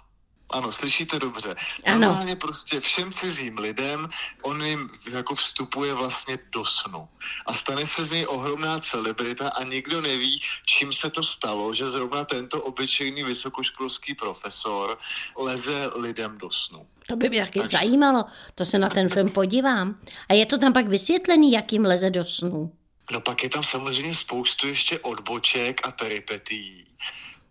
Ano, 0.50 0.72
slyšíte 0.72 1.20
dobře. 1.20 1.56
Ano. 1.86 2.00
Normálně 2.00 2.36
prostě 2.36 2.80
všem 2.80 3.12
cizím 3.12 3.58
lidem, 3.58 4.10
on 4.42 4.64
jim 4.64 4.90
jako 5.12 5.36
vstupuje 5.36 5.94
vlastně 5.94 6.40
do 6.52 6.66
snu. 6.66 7.08
A 7.46 7.54
stane 7.54 7.86
se 7.86 8.06
z 8.06 8.12
něj 8.12 8.26
ohromná 8.30 8.80
celebrita 8.80 9.50
a 9.50 9.64
nikdo 9.64 10.02
neví, 10.02 10.42
čím 10.66 10.94
se 10.94 11.10
to 11.10 11.24
stalo, 11.24 11.74
že 11.74 11.88
zrovna 11.88 12.26
tento 12.26 12.62
obyčejný 12.62 13.24
vysokoškolský 13.24 14.16
profesor 14.16 14.98
leze 15.38 15.90
lidem 15.96 16.38
do 16.38 16.52
snu. 16.52 16.88
To 17.08 17.16
by 17.16 17.30
mě 17.30 17.46
taky 17.46 17.68
zajímalo, 17.68 18.26
to 18.56 18.66
se 18.66 18.80
na 18.80 18.90
ten 18.90 19.10
film 19.10 19.30
podívám. 19.30 20.00
A 20.30 20.34
je 20.34 20.46
to 20.46 20.58
tam 20.58 20.74
pak 20.74 20.88
vysvětlený, 20.88 21.52
jak 21.52 21.74
jim 21.74 21.86
leze 21.86 22.10
do 22.10 22.26
snů. 22.26 22.72
No 23.12 23.22
pak 23.22 23.44
je 23.44 23.50
tam 23.50 23.64
samozřejmě 23.64 24.16
spoustu 24.16 24.68
ještě 24.68 25.00
odboček 25.00 25.88
a 25.88 25.92
peripetí 25.92 26.86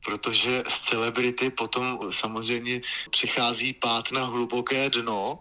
protože 0.05 0.63
z 0.69 0.81
celebrity 0.81 1.51
potom 1.51 1.99
samozřejmě 2.11 2.81
přichází 3.11 3.73
pát 3.73 4.13
na 4.13 4.25
hluboké 4.25 4.91
dno, 4.91 5.39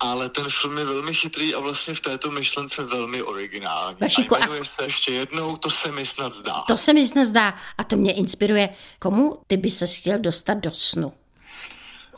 ale 0.00 0.28
ten 0.28 0.46
film 0.48 0.78
je 0.78 0.84
velmi 0.84 1.14
chytrý 1.14 1.54
a 1.54 1.60
vlastně 1.60 1.94
v 1.94 2.00
této 2.00 2.30
myšlence 2.30 2.84
velmi 2.84 3.22
originální. 3.22 3.96
Vašíku, 4.00 4.36
a 4.36 4.38
jmenuje 4.38 4.64
se 4.64 4.84
ještě 4.84 5.12
jednou, 5.12 5.56
to 5.56 5.70
se 5.70 5.92
mi 5.92 6.06
snad 6.06 6.32
zdá. 6.32 6.64
To 6.68 6.76
se 6.76 6.92
mi 6.92 7.08
snad 7.08 7.24
zdá 7.24 7.54
a 7.78 7.84
to 7.84 7.96
mě 7.96 8.12
inspiruje. 8.12 8.68
Komu 8.98 9.38
ty 9.46 9.56
by 9.56 9.70
se 9.70 9.86
chtěl 9.86 10.18
dostat 10.18 10.54
do 10.54 10.70
snu? 10.70 11.12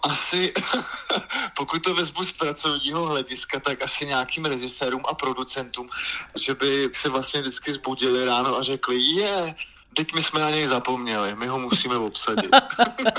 Asi, 0.02 0.52
pokud 1.56 1.82
to 1.82 1.94
vezmu 1.94 2.22
z 2.22 2.32
pracovního 2.32 3.06
hlediska, 3.06 3.60
tak 3.60 3.82
asi 3.82 4.06
nějakým 4.06 4.44
režisérům 4.44 5.02
a 5.08 5.14
producentům, 5.14 5.88
že 6.36 6.54
by 6.54 6.90
se 6.92 7.08
vlastně 7.08 7.40
vždycky 7.40 7.72
zbudili 7.72 8.24
ráno 8.24 8.56
a 8.56 8.62
řekli, 8.62 9.00
je, 9.00 9.54
teď 9.96 10.14
my 10.14 10.22
jsme 10.22 10.40
na 10.40 10.50
něj 10.50 10.66
zapomněli, 10.66 11.34
my 11.34 11.46
ho 11.46 11.58
musíme 11.58 11.96
obsadit. 11.96 12.50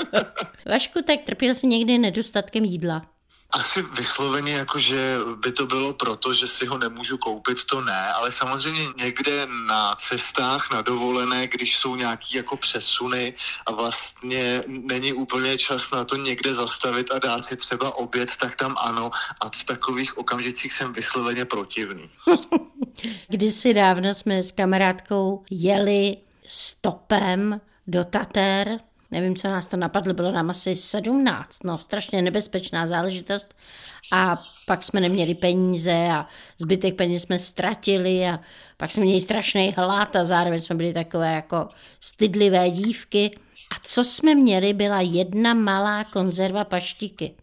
Vašku, 0.66 1.02
tak 1.06 1.20
trpěl 1.26 1.54
jsi 1.54 1.66
někdy 1.66 1.98
nedostatkem 1.98 2.64
jídla? 2.64 3.02
Asi 3.50 3.82
vysloveně 3.82 4.52
jako, 4.52 4.78
že 4.78 5.16
by 5.44 5.52
to 5.52 5.66
bylo 5.66 5.92
proto, 5.92 6.32
že 6.32 6.46
si 6.46 6.66
ho 6.66 6.78
nemůžu 6.78 7.18
koupit, 7.18 7.64
to 7.64 7.80
ne, 7.80 8.12
ale 8.12 8.30
samozřejmě 8.30 8.82
někde 8.96 9.46
na 9.66 9.94
cestách, 9.94 10.70
na 10.70 10.82
dovolené, 10.82 11.46
když 11.46 11.78
jsou 11.78 11.96
nějaký 11.96 12.36
jako 12.36 12.56
přesuny 12.56 13.34
a 13.66 13.72
vlastně 13.72 14.62
není 14.66 15.12
úplně 15.12 15.58
čas 15.58 15.90
na 15.90 16.04
to 16.04 16.16
někde 16.16 16.54
zastavit 16.54 17.10
a 17.10 17.18
dát 17.18 17.44
si 17.44 17.56
třeba 17.56 17.96
oběd, 17.96 18.36
tak 18.36 18.56
tam 18.56 18.76
ano 18.78 19.10
a 19.40 19.46
v 19.46 19.64
takových 19.64 20.18
okamžicích 20.18 20.72
jsem 20.72 20.92
vysloveně 20.92 21.44
protivný. 21.44 22.10
Kdysi 23.28 23.74
dávno 23.74 24.14
jsme 24.14 24.42
s 24.42 24.52
kamarádkou 24.52 25.44
jeli 25.50 26.16
stopem 26.48 27.60
do 27.86 28.04
Tater. 28.04 28.78
Nevím, 29.10 29.36
co 29.36 29.48
nás 29.48 29.66
to 29.66 29.76
napadlo, 29.76 30.14
bylo 30.14 30.32
nám 30.32 30.50
asi 30.50 30.76
17, 30.76 31.64
no 31.64 31.78
strašně 31.78 32.22
nebezpečná 32.22 32.86
záležitost. 32.86 33.54
A 34.12 34.42
pak 34.66 34.82
jsme 34.82 35.00
neměli 35.00 35.34
peníze 35.34 36.08
a 36.12 36.26
zbytek 36.58 36.94
peněz 36.94 37.22
jsme 37.22 37.38
ztratili 37.38 38.26
a 38.26 38.40
pak 38.76 38.90
jsme 38.90 39.02
měli 39.02 39.20
strašný 39.20 39.74
hlad 39.76 40.16
a 40.16 40.24
zároveň 40.24 40.60
jsme 40.60 40.76
byli 40.76 40.92
takové 40.92 41.34
jako 41.34 41.68
stydlivé 42.00 42.70
dívky. 42.70 43.38
A 43.70 43.80
co 43.82 44.04
jsme 44.04 44.34
měli, 44.34 44.72
byla 44.72 45.00
jedna 45.00 45.54
malá 45.54 46.04
konzerva 46.04 46.64
paštiky. 46.64 47.34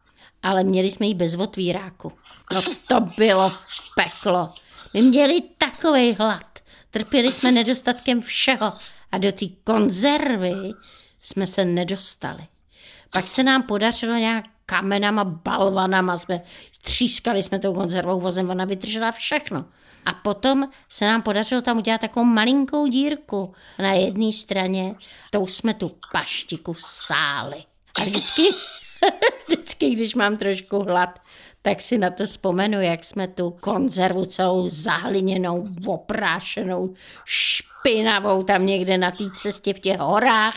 Ale 0.43 0.63
měli 0.63 0.91
jsme 0.91 1.05
ji 1.05 1.13
bez 1.13 1.35
otvíráku. 1.35 2.11
No 2.53 2.61
to 2.87 2.99
bylo 3.17 3.51
peklo. 3.95 4.53
My 4.93 5.01
měli 5.01 5.41
takový 5.57 6.13
hlad. 6.13 6.45
Trpěli 6.91 7.31
jsme 7.31 7.51
nedostatkem 7.51 8.21
všeho 8.21 8.73
a 9.15 9.17
do 9.17 9.31
té 9.31 9.45
konzervy 9.63 10.53
jsme 11.21 11.47
se 11.47 11.65
nedostali. 11.65 12.43
Pak 13.13 13.27
se 13.27 13.43
nám 13.43 13.63
podařilo 13.63 14.15
nějak 14.15 14.45
kamenama, 14.65 15.23
balvanama, 15.23 16.17
jsme 16.17 16.41
střískali 16.71 17.43
jsme 17.43 17.59
tou 17.59 17.73
konzervou 17.73 18.19
vozem, 18.19 18.49
ona 18.49 18.65
vydržela 18.65 19.11
všechno. 19.11 19.65
A 20.05 20.13
potom 20.13 20.69
se 20.89 21.05
nám 21.05 21.21
podařilo 21.21 21.61
tam 21.61 21.77
udělat 21.77 22.01
takovou 22.01 22.25
malinkou 22.25 22.87
dírku 22.87 23.53
na 23.79 23.93
jedné 23.93 24.33
straně, 24.33 24.95
tou 25.31 25.47
jsme 25.47 25.73
tu 25.73 25.91
paštiku 26.11 26.75
sáli. 26.77 27.63
A 27.99 28.03
vždycky, 28.03 28.41
vždycky, 29.47 29.89
když 29.89 30.15
mám 30.15 30.37
trošku 30.37 30.79
hlad, 30.79 31.19
tak 31.65 31.81
si 31.81 31.97
na 31.97 32.09
to 32.09 32.25
vzpomenu, 32.25 32.81
jak 32.81 33.03
jsme 33.03 33.27
tu 33.27 33.51
konzervu 33.51 34.25
celou 34.25 34.69
zahliněnou, 34.69 35.59
oprášenou, 35.85 36.93
špinavou 37.25 38.43
tam 38.43 38.65
někde 38.65 38.97
na 38.97 39.11
té 39.11 39.23
cestě 39.37 39.73
v 39.73 39.79
těch 39.79 39.99
horách, 39.99 40.55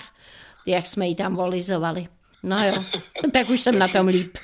jak 0.67 0.87
jsme 0.87 1.09
ji 1.09 1.15
tam 1.15 1.35
volizovali. 1.37 2.09
No 2.43 2.65
jo, 2.65 2.85
tak 3.33 3.49
už 3.49 3.61
jsem 3.61 3.79
na 3.79 3.89
tom 3.89 4.07
líp. 4.07 4.39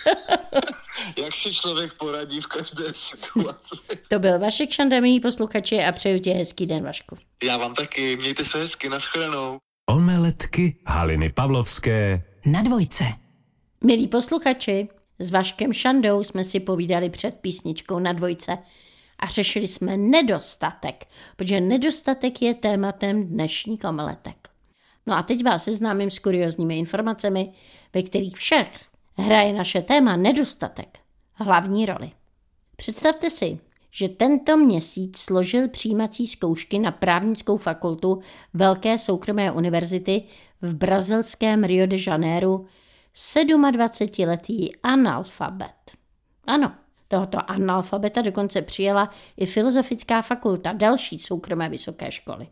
jak 1.25 1.35
si 1.35 1.55
člověk 1.55 1.95
poradí 1.95 2.41
v 2.41 2.47
každé 2.47 2.85
situaci. 2.95 3.77
To 4.09 4.19
byl 4.19 4.39
Vašek 4.39 4.71
Šanda, 4.71 5.01
milí 5.01 5.21
posluchači, 5.21 5.85
a 5.85 5.93
přeju 5.93 6.19
ti 6.19 6.31
hezký 6.31 6.67
den, 6.67 6.85
Vašku. 6.85 7.19
Já 7.43 7.57
vám 7.57 7.75
taky, 7.75 8.17
mějte 8.17 8.45
se 8.45 8.59
hezky, 8.59 8.89
naschledanou. 8.89 9.59
Omeletky 9.87 10.77
Haliny 10.87 11.33
Pavlovské 11.33 12.23
Na 12.47 12.63
dvojce. 12.63 13.05
Milí 13.85 14.09
posluchači, 14.09 14.89
s 15.19 15.31
Vaškem 15.31 15.73
Šandou 15.73 16.23
jsme 16.23 16.45
si 16.45 16.61
povídali 16.61 17.11
před 17.11 17.35
písničkou 17.35 17.99
na 17.99 18.13
dvojce 18.13 18.59
a 19.19 19.27
řešili 19.27 19.69
jsme 19.69 19.97
nedostatek, 19.97 21.07
protože 21.37 21.61
nedostatek 21.61 22.43
je 22.43 22.55
tématem 22.55 23.27
dnešní 23.27 23.79
komeletek. 23.79 24.49
No 25.07 25.15
a 25.15 25.23
teď 25.23 25.45
vás 25.45 25.65
seznámím 25.65 26.11
s 26.11 26.19
kuriozními 26.19 26.79
informacemi, 26.79 27.53
ve 27.95 28.03
kterých 28.03 28.37
všech 28.37 28.71
hraje 29.15 29.53
naše 29.53 29.83
téma 29.83 30.17
nedostatek 30.17 30.99
hlavní 31.35 31.87
roli. 31.87 32.11
Představte 32.77 33.31
si, 33.31 33.59
že 33.91 34.09
tento 34.09 34.57
měsíc 34.57 35.19
složil 35.19 35.69
přijímací 35.69 36.27
zkoušky 36.27 36.79
na 36.79 36.93
právnickou 36.93 37.57
fakultu 37.57 38.21
Velké 38.55 38.99
soukromé 38.99 39.53
univerzity 39.53 40.23
v 40.63 40.75
brazilském 40.75 41.65
Rio 41.65 41.87
de 41.87 41.97
Janeiro 42.07 42.61
27-letý 43.15 44.77
analfabet. 44.83 45.93
Ano, 46.47 46.73
tohoto 47.09 47.51
analfabeta 47.51 48.23
dokonce 48.23 48.63
přijela 48.63 49.11
i 49.37 49.47
Filozofická 49.47 50.23
fakulta 50.23 50.73
další 50.73 51.19
soukromé 51.19 51.69
vysoké 51.69 52.13
školy. 52.13 52.49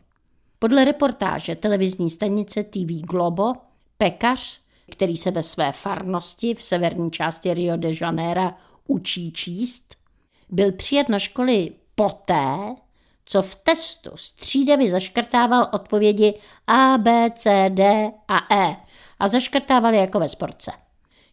Podle 0.59 0.85
reportáže 0.85 1.55
televizní 1.55 2.11
stanice 2.11 2.63
TV 2.63 3.01
Globo 3.09 3.53
pekař, 3.97 4.61
který 4.91 5.17
se 5.17 5.31
ve 5.31 5.43
své 5.43 5.71
farnosti 5.71 6.55
v 6.55 6.63
severní 6.63 7.11
části 7.11 7.53
Rio 7.53 7.77
de 7.77 7.89
Janeiro 8.01 8.51
učí 8.87 9.31
číst, 9.31 9.95
byl 10.49 10.71
přijat 10.71 11.09
na 11.09 11.19
školy 11.19 11.71
poté, 11.95 12.75
co 13.25 13.41
v 13.41 13.55
testu 13.55 14.09
střídavě 14.15 14.91
zaškrtával 14.91 15.67
odpovědi 15.71 16.33
A, 16.67 16.97
B, 16.97 17.29
C, 17.35 17.69
D 17.73 18.11
a 18.27 18.55
E 18.55 18.75
a 19.19 19.27
zaškrtával 19.27 19.93
jako 19.93 20.19
ve 20.19 20.29
sportce. 20.29 20.71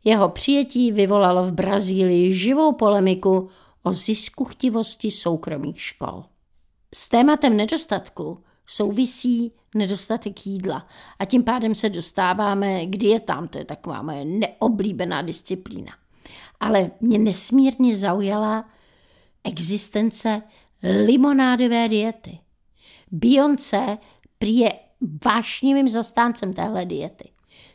Jeho 0.05 0.29
přijetí 0.29 0.93
vyvolalo 0.93 1.45
v 1.45 1.53
Brazílii 1.53 2.35
živou 2.35 2.73
polemiku 2.73 3.49
o 3.83 3.93
ziskuchtivosti 3.93 5.11
soukromých 5.11 5.81
škol. 5.83 6.25
S 6.95 7.09
tématem 7.09 7.57
nedostatku 7.57 8.45
souvisí 8.67 9.53
nedostatek 9.75 10.47
jídla 10.47 10.87
a 11.19 11.25
tím 11.25 11.45
pádem 11.45 11.75
se 11.75 11.89
dostáváme 11.89 12.87
k 12.87 12.97
dietám, 12.97 13.49
to 13.49 13.59
je 13.59 13.65
taková 13.65 14.03
moje 14.03 14.25
neoblíbená 14.25 15.23
disciplína. 15.23 15.93
Ale 16.61 16.91
mě 17.01 17.19
nesmírně 17.19 17.97
zaujala 17.97 18.65
existence 19.45 20.43
limonádové 21.07 21.89
diety. 21.89 22.39
Beyoncé 23.11 23.99
prý 24.39 24.57
je 24.57 24.73
vášnivým 25.25 25.89
zastáncem 25.89 26.53
téhle 26.53 26.85
diety. 26.85 27.30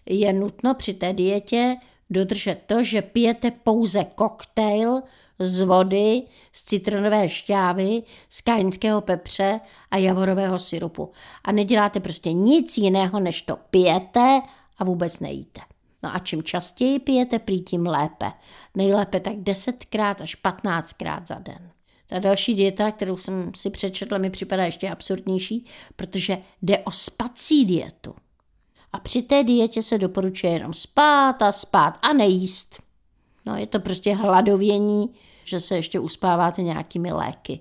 Je 0.05 0.33
nutno 0.33 0.73
při 0.73 0.93
té 0.93 1.13
dietě 1.13 1.75
dodržet 2.09 2.61
to, 2.65 2.83
že 2.83 3.01
pijete 3.01 3.51
pouze 3.51 4.03
koktejl 4.15 5.01
z 5.39 5.61
vody, 5.61 6.23
z 6.51 6.63
citronové 6.63 7.29
šťávy, 7.29 8.03
z 8.29 8.41
kaňského 8.41 9.01
pepře 9.01 9.59
a 9.91 9.97
javorového 9.97 10.59
syrupu. 10.59 11.11
A 11.43 11.51
neděláte 11.51 11.99
prostě 11.99 12.33
nic 12.33 12.77
jiného, 12.77 13.19
než 13.19 13.41
to 13.41 13.57
pijete 13.69 14.41
a 14.77 14.83
vůbec 14.83 15.19
nejíte. 15.19 15.61
No 16.03 16.15
a 16.15 16.19
čím 16.19 16.43
častěji 16.43 16.99
pijete, 16.99 17.39
prý 17.39 17.61
tím 17.61 17.85
lépe. 17.85 18.31
Nejlépe 18.75 19.19
tak 19.19 19.33
10krát 19.33 20.15
až 20.21 20.37
15krát 20.43 21.25
za 21.27 21.35
den. 21.35 21.71
Ta 22.07 22.19
další 22.19 22.53
dieta, 22.53 22.91
kterou 22.91 23.17
jsem 23.17 23.51
si 23.55 23.69
přečetla, 23.69 24.17
mi 24.17 24.29
připadá 24.29 24.65
ještě 24.65 24.89
absurdnější, 24.89 25.65
protože 25.95 26.37
jde 26.61 26.79
o 26.79 26.91
spací 26.91 27.65
dietu. 27.65 28.15
A 28.95 28.99
při 28.99 29.21
té 29.21 29.43
dietě 29.43 29.83
se 29.83 29.97
doporučuje 29.97 30.53
jenom 30.53 30.73
spát 30.73 31.41
a 31.41 31.51
spát 31.51 31.97
a 32.01 32.13
nejíst. 32.13 32.79
No 33.45 33.55
je 33.55 33.67
to 33.67 33.79
prostě 33.79 34.15
hladovění, 34.15 35.13
že 35.43 35.59
se 35.59 35.75
ještě 35.75 35.99
uspáváte 35.99 36.61
nějakými 36.61 37.13
léky. 37.13 37.59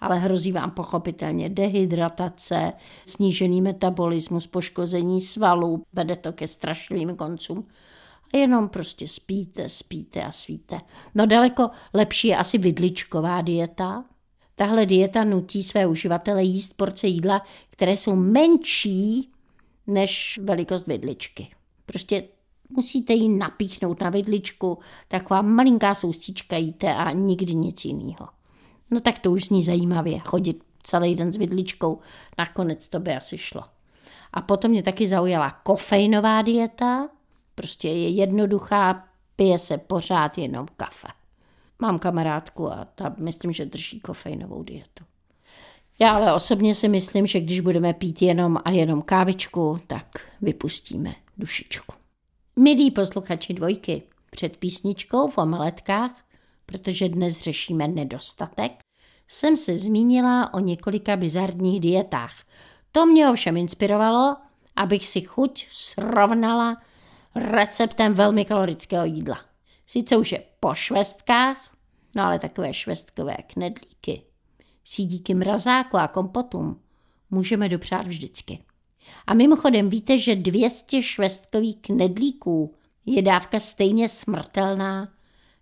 Ale 0.00 0.18
hrozí 0.18 0.52
vám 0.52 0.70
pochopitelně 0.70 1.48
dehydratace, 1.48 2.72
snížený 3.04 3.62
metabolismus, 3.62 4.46
poškození 4.46 5.22
svalů, 5.22 5.82
vede 5.92 6.16
to 6.16 6.32
ke 6.32 6.48
strašlivým 6.48 7.16
koncům. 7.16 7.68
A 8.34 8.36
jenom 8.36 8.68
prostě 8.68 9.08
spíte, 9.08 9.68
spíte 9.68 10.22
a 10.22 10.32
spíte. 10.32 10.80
No 11.14 11.26
daleko 11.26 11.70
lepší 11.94 12.28
je 12.28 12.36
asi 12.36 12.58
vidličková 12.58 13.42
dieta. 13.42 14.04
Tahle 14.54 14.86
dieta 14.86 15.24
nutí 15.24 15.64
své 15.64 15.86
uživatele 15.86 16.42
jíst 16.42 16.74
porce 16.76 17.06
jídla, 17.06 17.42
které 17.70 17.92
jsou 17.92 18.16
menší 18.16 19.32
než 19.86 20.40
velikost 20.42 20.86
vidličky. 20.86 21.48
Prostě 21.86 22.22
musíte 22.68 23.12
ji 23.12 23.28
napíchnout 23.28 24.00
na 24.00 24.10
vidličku, 24.10 24.78
taková 25.08 25.42
malinká 25.42 25.94
soustička 25.94 26.56
jíte 26.56 26.94
a 26.94 27.12
nikdy 27.12 27.54
nic 27.54 27.84
jiného. 27.84 28.28
No 28.90 29.00
tak 29.00 29.18
to 29.18 29.30
už 29.30 29.44
zní 29.44 29.62
zajímavě, 29.62 30.18
chodit 30.18 30.62
celý 30.82 31.14
den 31.14 31.32
s 31.32 31.36
vidličkou, 31.36 31.98
nakonec 32.38 32.88
to 32.88 33.00
by 33.00 33.12
asi 33.12 33.38
šlo. 33.38 33.62
A 34.32 34.42
potom 34.42 34.70
mě 34.70 34.82
taky 34.82 35.08
zaujala 35.08 35.50
kofeinová 35.50 36.42
dieta, 36.42 37.08
prostě 37.54 37.88
je 37.88 38.08
jednoduchá, 38.08 39.08
pije 39.36 39.58
se 39.58 39.78
pořád 39.78 40.38
jenom 40.38 40.66
kafe. 40.76 41.08
Mám 41.78 41.98
kamarádku 41.98 42.72
a 42.72 42.84
ta 42.94 43.14
myslím, 43.18 43.52
že 43.52 43.66
drží 43.66 44.00
kofeinovou 44.00 44.62
dietu. 44.62 45.04
Já 45.98 46.10
ale 46.10 46.34
osobně 46.34 46.74
si 46.74 46.88
myslím, 46.88 47.26
že 47.26 47.40
když 47.40 47.60
budeme 47.60 47.94
pít 47.94 48.22
jenom 48.22 48.58
a 48.64 48.70
jenom 48.70 49.02
kávičku, 49.02 49.80
tak 49.86 50.20
vypustíme 50.40 51.14
dušičku. 51.36 51.94
Milí 52.56 52.90
posluchači 52.90 53.54
dvojky, 53.54 54.02
před 54.30 54.56
písničkou 54.56 55.28
v 55.28 55.38
omeletkách, 55.38 56.24
protože 56.66 57.08
dnes 57.08 57.38
řešíme 57.38 57.88
nedostatek, 57.88 58.72
jsem 59.28 59.56
se 59.56 59.78
zmínila 59.78 60.54
o 60.54 60.60
několika 60.60 61.16
bizarních 61.16 61.80
dietách. 61.80 62.34
To 62.92 63.06
mě 63.06 63.30
ovšem 63.30 63.56
inspirovalo, 63.56 64.36
abych 64.76 65.06
si 65.06 65.20
chuť 65.20 65.66
srovnala 65.70 66.76
receptem 67.34 68.14
velmi 68.14 68.44
kalorického 68.44 69.04
jídla. 69.04 69.38
Sice 69.86 70.16
už 70.16 70.32
je 70.32 70.42
po 70.60 70.74
švestkách, 70.74 71.70
no 72.14 72.22
ale 72.22 72.38
takové 72.38 72.74
švestkové 72.74 73.36
knedlíky, 73.46 74.22
sídíky 74.86 75.34
mrazáku 75.34 75.96
a 75.96 76.08
kompotům 76.08 76.80
můžeme 77.30 77.68
dopřát 77.68 78.06
vždycky. 78.06 78.58
A 79.26 79.34
mimochodem 79.34 79.90
víte, 79.90 80.18
že 80.18 80.36
200 80.36 81.02
švestkových 81.02 81.76
knedlíků 81.80 82.74
je 83.06 83.22
dávka 83.22 83.60
stejně 83.60 84.08
smrtelná 84.08 85.12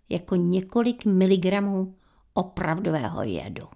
jako 0.09 0.35
několik 0.35 1.05
miligramů 1.05 1.95
opravdového 2.33 3.23
jedu. 3.23 3.67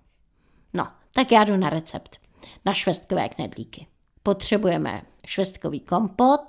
No, 0.73 0.87
tak 1.13 1.31
já 1.31 1.43
jdu 1.43 1.57
na 1.57 1.69
recept. 1.69 2.17
Na 2.65 2.73
švestkové 2.73 3.29
knedlíky. 3.29 3.87
Potřebujeme 4.23 5.01
švestkový 5.25 5.79
kompot, 5.79 6.41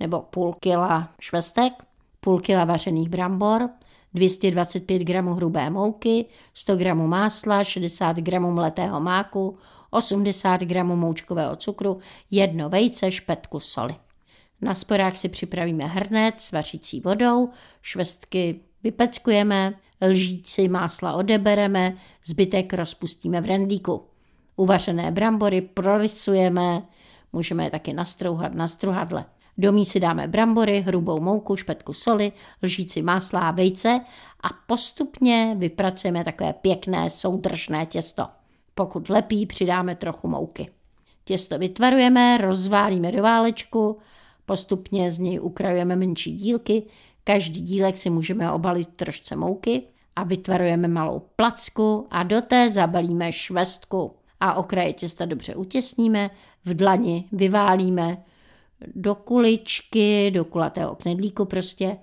nebo 0.00 0.20
půl 0.20 0.54
kila 0.60 1.14
švestek, 1.20 1.72
půl 2.20 2.40
kila 2.40 2.64
vařených 2.64 3.08
brambor, 3.08 3.70
225 4.18 4.98
g 4.98 5.22
hrubé 5.22 5.70
mouky, 5.70 6.24
100 6.54 6.76
g 6.76 6.94
másla, 6.94 7.64
60 7.64 8.16
g 8.16 8.40
mletého 8.40 9.00
máku, 9.00 9.58
80 9.90 10.60
g 10.60 10.84
moučkového 10.84 11.56
cukru, 11.56 11.98
jedno 12.30 12.68
vejce, 12.68 13.10
špetku 13.10 13.60
soli. 13.60 13.94
Na 14.60 14.74
sporách 14.74 15.16
si 15.16 15.28
připravíme 15.28 15.86
hrnec 15.86 16.34
s 16.40 16.52
vařící 16.52 17.00
vodou, 17.00 17.48
švestky 17.82 18.60
vypeckujeme, 18.82 19.74
lžíci 20.00 20.68
másla 20.68 21.12
odebereme, 21.12 21.96
zbytek 22.24 22.72
rozpustíme 22.72 23.40
v 23.40 23.44
rendíku. 23.44 24.04
Uvařené 24.56 25.10
brambory 25.10 25.60
prorysujeme, 25.60 26.82
můžeme 27.32 27.64
je 27.64 27.70
taky 27.70 27.92
nastrouhat 27.92 28.54
na 28.54 28.68
struhadle. 28.68 29.24
Do 29.58 29.72
mísy 29.72 30.00
dáme 30.00 30.28
brambory, 30.28 30.80
hrubou 30.80 31.20
mouku, 31.20 31.56
špetku 31.56 31.92
soli, 31.92 32.32
lžíci 32.62 33.02
másla 33.02 33.40
a 33.40 33.50
vejce 33.50 34.00
a 34.40 34.48
postupně 34.66 35.54
vypracujeme 35.58 36.24
takové 36.24 36.52
pěkné 36.52 37.10
soudržné 37.10 37.86
těsto. 37.86 38.26
Pokud 38.74 39.08
lepí, 39.08 39.46
přidáme 39.46 39.94
trochu 39.94 40.28
mouky. 40.28 40.70
Těsto 41.24 41.58
vytvarujeme, 41.58 42.38
rozválíme 42.38 43.12
do 43.12 43.22
válečku, 43.22 43.98
postupně 44.46 45.10
z 45.10 45.18
něj 45.18 45.40
ukrajujeme 45.40 45.96
menší 45.96 46.36
dílky, 46.36 46.82
každý 47.24 47.62
dílek 47.62 47.96
si 47.96 48.10
můžeme 48.10 48.52
obalit 48.52 48.88
trošce 48.96 49.36
mouky 49.36 49.82
a 50.16 50.24
vytvarujeme 50.24 50.88
malou 50.88 51.22
placku 51.36 52.06
a 52.10 52.22
do 52.22 52.40
té 52.40 52.70
zabalíme 52.70 53.32
švestku 53.32 54.12
a 54.40 54.54
okraje 54.54 54.92
těsta 54.92 55.24
dobře 55.24 55.54
utěsníme, 55.54 56.30
v 56.64 56.74
dlani 56.74 57.24
vyválíme, 57.32 58.24
do 58.86 59.14
kuličky, 59.14 60.30
do 60.30 60.44
kulatého 60.44 60.94
knedlíku 60.94 61.44
prostě. 61.44 61.96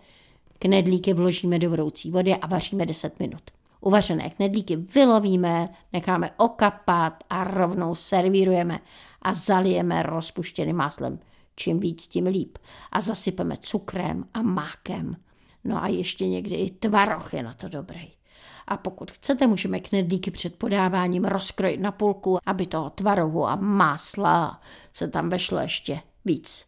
Knedlíky 0.59 1.13
vložíme 1.13 1.59
do 1.59 1.69
vroucí 1.69 2.11
vody 2.11 2.35
a 2.35 2.47
vaříme 2.47 2.85
10 2.85 3.19
minut. 3.19 3.41
Uvařené 3.81 4.29
knedlíky 4.29 4.75
vylovíme, 4.75 5.69
necháme 5.93 6.31
okapat 6.37 7.23
a 7.29 7.43
rovnou 7.43 7.95
servírujeme 7.95 8.79
a 9.21 9.33
zalijeme 9.33 10.03
rozpuštěným 10.03 10.75
máslem. 10.75 11.19
Čím 11.55 11.79
víc, 11.79 12.07
tím 12.07 12.25
líp. 12.25 12.57
A 12.91 13.01
zasypeme 13.01 13.57
cukrem 13.57 14.25
a 14.33 14.41
mákem. 14.41 15.15
No 15.63 15.83
a 15.83 15.87
ještě 15.87 16.27
někdy 16.27 16.55
i 16.55 16.69
tvaroh 16.69 17.33
je 17.33 17.43
na 17.43 17.53
to 17.53 17.69
dobrý. 17.69 18.11
A 18.67 18.77
pokud 18.77 19.11
chcete, 19.11 19.47
můžeme 19.47 19.79
knedlíky 19.79 20.31
před 20.31 20.55
podáváním 20.55 21.25
rozkrojit 21.25 21.79
na 21.79 21.91
půlku, 21.91 22.37
aby 22.45 22.65
toho 22.65 22.89
tvarohu 22.89 23.47
a 23.47 23.55
másla 23.55 24.61
se 24.93 25.07
tam 25.07 25.29
vešlo 25.29 25.59
ještě 25.59 26.01
víc. 26.25 26.65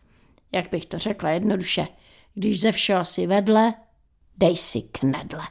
Jak 0.51 0.69
bych 0.71 0.85
to 0.85 0.97
řekla 0.97 1.29
jednoduše, 1.29 1.87
když 2.33 2.61
ze 2.61 2.71
všeho 2.71 3.05
si 3.05 3.27
vedle, 3.27 3.73
dej 4.37 4.57
si 4.57 4.81
knedle. 4.81 5.43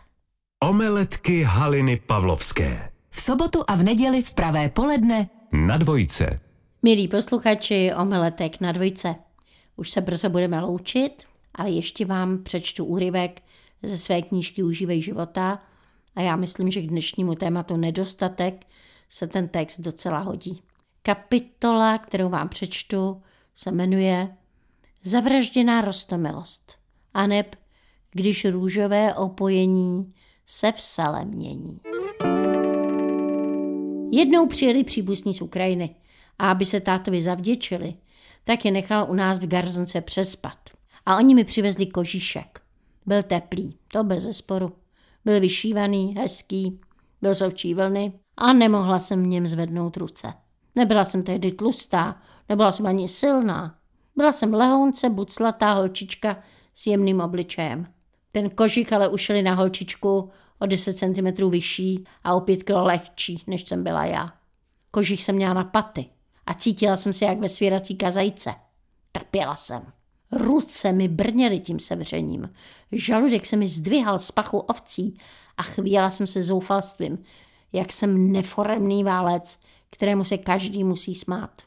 Omeletky 0.65 1.43
Haliny 1.43 2.01
Pavlovské. 2.07 2.93
V 3.11 3.21
sobotu 3.21 3.65
a 3.69 3.75
v 3.75 3.83
neděli 3.83 4.23
v 4.23 4.35
pravé 4.35 4.69
poledne 4.71 5.29
Na 5.53 5.77
dvojce. 5.79 6.41
Milí 6.83 7.09
posluchači, 7.09 7.91
omeletek 8.01 8.61
na 8.61 8.73
dvojce. 8.73 9.15
Už 9.77 9.91
se 9.91 10.01
brzo 10.01 10.31
budeme 10.31 10.61
loučit, 10.61 11.25
ale 11.55 11.71
ještě 11.71 12.05
vám 12.05 12.43
přečtu 12.43 12.85
úryvek 12.85 13.43
ze 13.83 13.99
své 13.99 14.23
knížky 14.23 14.63
Užívej 14.63 15.03
života 15.03 15.63
a 16.17 16.21
já 16.21 16.37
myslím, 16.37 16.71
že 16.71 16.83
k 16.83 16.87
dnešnímu 16.87 17.35
tématu 17.35 17.77
nedostatek 17.77 18.67
se 19.09 19.27
ten 19.27 19.49
text 19.49 19.81
docela 19.81 20.19
hodí. 20.19 20.63
Kapitola, 21.03 21.99
kterou 21.99 22.29
vám 22.29 22.49
přečtu, 22.49 23.23
se 23.57 23.73
jmenuje 23.73 24.37
Zavražděná 25.07 25.81
rostomilost. 25.81 26.73
A 27.15 27.27
neb, 27.27 27.57
když 28.11 28.45
růžové 28.45 29.15
opojení 29.15 30.15
se 30.47 30.73
v 30.73 30.83
sale 30.83 31.25
mění. 31.25 31.81
Jednou 34.13 34.47
přijeli 34.47 34.85
příbuzní 34.85 35.35
z 35.35 35.43
Ukrajiny 35.43 35.97
a 36.39 36.51
aby 36.51 36.67
se 36.67 36.81
tátovi 36.81 37.23
zavděčili, 37.23 37.95
tak 38.45 38.65
je 38.65 38.71
nechal 38.71 39.07
u 39.11 39.15
nás 39.15 39.39
v 39.39 39.47
garzonce 39.47 40.01
přespat. 40.01 40.59
A 41.07 41.17
oni 41.17 41.35
mi 41.35 41.45
přivezli 41.45 41.87
kožíšek. 41.87 42.61
Byl 43.07 43.23
teplý, 43.23 43.79
to 43.93 44.05
bez 44.05 44.23
zesporu. 44.23 44.73
Byl 45.25 45.41
vyšívaný, 45.41 46.15
hezký, 46.19 46.81
byl 47.23 47.35
z 47.35 47.43
ovčí 47.43 47.75
vlny 47.75 48.13
a 48.37 48.53
nemohla 48.53 49.01
jsem 49.01 49.23
v 49.23 49.27
něm 49.27 49.47
zvednout 49.47 49.97
ruce. 49.97 50.33
Nebyla 50.77 51.05
jsem 51.05 51.23
tehdy 51.23 51.53
tlustá, 51.53 52.17
nebyla 52.49 52.73
jsem 52.73 52.87
ani 52.87 53.09
silná. 53.09 53.79
Byla 54.17 54.33
jsem 54.33 54.55
lehounce, 54.55 55.11
buclatá 55.11 55.73
holčička 55.73 56.37
s 56.75 56.87
jemným 56.87 57.21
obličejem. 57.21 57.87
Ten 58.33 58.51
kožich 58.51 58.93
ale 58.93 59.09
ušili 59.09 59.43
na 59.43 59.55
holčičku 59.55 60.31
o 60.59 60.67
10 60.67 60.99
cm 60.99 61.51
vyšší 61.51 62.05
a 62.25 62.35
o 62.35 62.41
5 62.41 62.63
kg 62.63 62.71
lehčí, 62.71 63.43
než 63.47 63.69
jsem 63.69 63.85
byla 63.85 64.05
já. 64.05 64.33
Kožich 64.91 65.23
jsem 65.23 65.37
měla 65.37 65.55
na 65.55 65.65
paty 65.65 66.07
a 66.47 66.55
cítila 66.55 66.97
jsem 66.97 67.13
se 67.13 67.25
jak 67.25 67.39
ve 67.39 67.49
svěrací 67.49 67.97
kazajce. 67.97 68.55
Trpěla 69.13 69.57
jsem. 69.57 69.83
Ruce 70.33 70.93
mi 70.93 71.09
brněly 71.09 71.61
tím 71.61 71.81
sevřením. 71.81 72.51
Žaludek 72.93 73.47
se 73.47 73.57
mi 73.57 73.69
zdvihal 73.69 74.19
z 74.19 74.31
pachu 74.31 74.59
ovcí 74.59 75.19
a 75.57 75.63
chvíjela 75.63 76.11
jsem 76.11 76.27
se 76.27 76.43
zoufalstvím, 76.43 77.19
jak 77.77 77.93
jsem 77.93 78.33
neforemný 78.33 79.05
válec, 79.05 79.59
kterému 79.91 80.25
se 80.25 80.39
každý 80.39 80.85
musí 80.85 81.15
smát. 81.15 81.63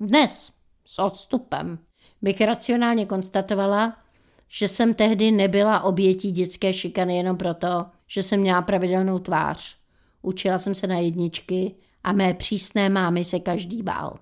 Dnes, 0.00 0.52
s 0.84 0.98
odstupem, 0.98 1.78
bych 2.22 2.40
racionálně 2.40 3.06
konstatovala, 3.06 3.96
že 4.48 4.68
jsem 4.68 4.94
tehdy 4.94 5.30
nebyla 5.30 5.80
obětí 5.80 6.32
dětské 6.32 6.72
šikany 6.72 7.16
jenom 7.16 7.36
proto, 7.36 7.84
že 8.06 8.22
jsem 8.22 8.40
měla 8.40 8.62
pravidelnou 8.62 9.18
tvář. 9.18 9.76
Učila 10.22 10.58
jsem 10.58 10.74
se 10.74 10.86
na 10.86 10.98
jedničky 10.98 11.74
a 12.04 12.12
mé 12.12 12.34
přísné 12.34 12.88
mámy 12.88 13.24
se 13.24 13.40
každý 13.40 13.82
bál. 13.82 14.18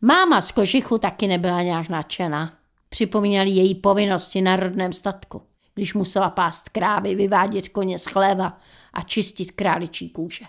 Máma 0.00 0.42
z 0.42 0.52
kožichu 0.52 0.98
taky 0.98 1.26
nebyla 1.26 1.62
nějak 1.62 1.88
nadšena. 1.88 2.52
Připomínali 2.88 3.50
její 3.50 3.74
povinnosti 3.74 4.42
na 4.42 4.56
rodném 4.56 4.92
statku, 4.92 5.42
když 5.74 5.94
musela 5.94 6.30
pást 6.30 6.68
krávy, 6.68 7.14
vyvádět 7.14 7.68
koně 7.68 7.98
z 7.98 8.06
chléva 8.06 8.58
a 8.92 9.02
čistit 9.02 9.52
králičí 9.52 10.10
kůže. 10.10 10.44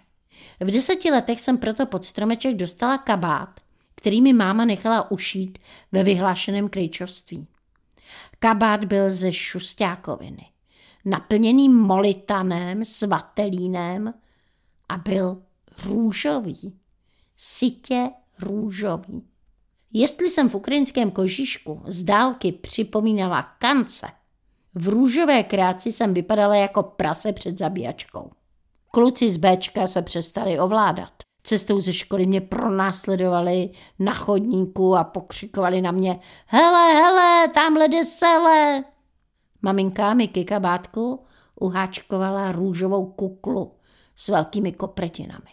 V 0.59 0.71
deseti 0.71 1.11
letech 1.11 1.41
jsem 1.41 1.57
proto 1.57 1.85
pod 1.85 2.05
stromeček 2.05 2.55
dostala 2.55 2.97
kabát, 2.97 3.59
který 3.95 4.21
mi 4.21 4.33
máma 4.33 4.65
nechala 4.65 5.11
ušít 5.11 5.57
ve 5.91 6.03
vyhlášeném 6.03 6.69
krejčovství. 6.69 7.47
Kabát 8.39 8.85
byl 8.85 9.15
ze 9.15 9.33
šustákoviny, 9.33 10.45
naplněný 11.05 11.69
molitanem, 11.69 12.85
svatelínem 12.85 14.13
a 14.89 14.97
byl 14.97 15.41
růžový, 15.85 16.79
sitě 17.37 18.09
růžový. 18.39 19.23
Jestli 19.93 20.31
jsem 20.31 20.49
v 20.49 20.55
ukrajinském 20.55 21.11
kožišku 21.11 21.83
z 21.85 22.03
dálky 22.03 22.51
připomínala 22.51 23.43
kance, 23.43 24.07
v 24.75 24.89
růžové 24.89 25.43
kráci 25.43 25.91
jsem 25.91 26.13
vypadala 26.13 26.55
jako 26.55 26.83
prase 26.83 27.33
před 27.33 27.57
zabíjačkou. 27.57 28.31
Kluci 28.95 29.31
z 29.31 29.37
Bčka 29.37 29.87
se 29.87 30.01
přestali 30.01 30.59
ovládat. 30.59 31.11
Cestou 31.43 31.79
ze 31.79 31.93
školy 31.93 32.25
mě 32.25 32.41
pronásledovali 32.41 33.69
na 33.99 34.13
chodníku 34.13 34.95
a 34.95 35.03
pokřikovali 35.03 35.81
na 35.81 35.91
mě 35.91 36.19
Hele, 36.47 36.93
hele, 36.93 37.47
tamhle 37.47 37.87
jde 37.87 38.05
sele. 38.05 38.83
Maminka 39.61 40.13
mi 40.13 40.27
ke 40.27 40.43
kabátku 40.43 41.25
uháčkovala 41.59 42.51
růžovou 42.51 43.05
kuklu 43.05 43.71
s 44.15 44.27
velkými 44.27 44.71
kopretinami. 44.71 45.49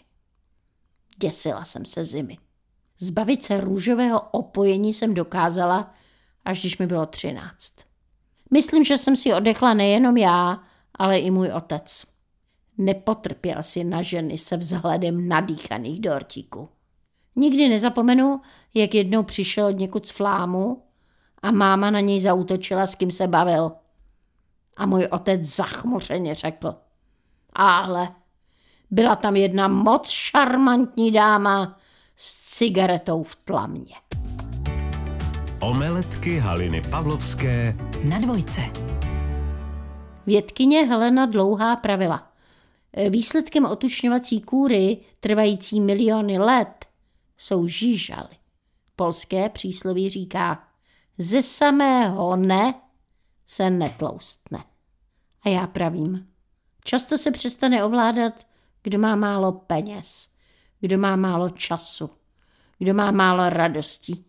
Děsila 1.17 1.65
jsem 1.65 1.85
se 1.85 2.05
zimy. 2.05 2.37
Zbavit 2.99 3.43
se 3.43 3.61
růžového 3.61 4.21
opojení 4.21 4.93
jsem 4.93 5.13
dokázala, 5.13 5.93
až 6.45 6.59
když 6.59 6.77
mi 6.77 6.87
bylo 6.87 7.05
třináct. 7.05 7.73
Myslím, 8.51 8.83
že 8.83 8.97
jsem 8.97 9.15
si 9.15 9.33
odechla 9.33 9.73
nejenom 9.73 10.17
já, 10.17 10.63
ale 10.95 11.17
i 11.17 11.31
můj 11.31 11.51
otec. 11.51 12.12
Nepotrpěl 12.77 13.63
si 13.63 13.83
na 13.83 14.01
ženy 14.01 14.37
se 14.37 14.57
vzhledem 14.57 15.27
nadýchaných 15.27 15.99
dortíků. 15.99 16.69
Nikdy 17.35 17.69
nezapomenu, 17.69 18.41
jak 18.73 18.93
jednou 18.95 19.23
přišel 19.23 19.65
od 19.65 19.79
někud 19.79 20.07
z 20.07 20.11
flámu 20.11 20.83
a 21.41 21.51
máma 21.51 21.89
na 21.89 21.99
něj 21.99 22.19
zautočila, 22.19 22.87
s 22.87 22.95
kým 22.95 23.11
se 23.11 23.27
bavil. 23.27 23.71
A 24.77 24.85
můj 24.85 25.07
otec 25.11 25.41
zachmuřeně 25.41 26.35
řekl. 26.35 26.75
Ale 27.53 28.09
byla 28.91 29.15
tam 29.15 29.35
jedna 29.35 29.67
moc 29.67 30.09
šarmantní 30.09 31.11
dáma 31.11 31.77
s 32.15 32.55
cigaretou 32.57 33.23
v 33.23 33.35
tlamě. 33.35 33.95
Omeletky 35.59 36.37
Haliny 36.37 36.81
Pavlovské 36.81 37.75
Na 38.03 38.19
dvojce. 38.19 38.61
Vědkyně 40.25 40.85
Helena 40.85 41.25
Dlouhá 41.25 41.75
pravila. 41.75 42.32
Výsledkem 43.09 43.65
otučňovací 43.65 44.41
kůry, 44.41 44.97
trvající 45.19 45.81
miliony 45.81 46.37
let, 46.37 46.85
jsou 47.37 47.67
žížaly. 47.67 48.37
Polské 48.95 49.49
přísloví 49.49 50.09
říká, 50.09 50.67
ze 51.17 51.43
samého 51.43 52.35
ne 52.35 52.73
se 53.47 53.69
netloustne. 53.69 54.63
A 55.41 55.49
já 55.49 55.67
pravím, 55.67 56.27
často 56.83 57.17
se 57.17 57.31
přestane 57.31 57.83
ovládat, 57.83 58.47
kdo 58.83 58.99
má 58.99 59.15
málo 59.15 59.51
peněz, 59.51 60.29
kdo 60.79 60.97
má 60.97 61.15
málo 61.15 61.49
času, 61.49 62.09
kdo 62.77 62.93
má 62.93 63.11
málo 63.11 63.49
radosti. 63.49 64.23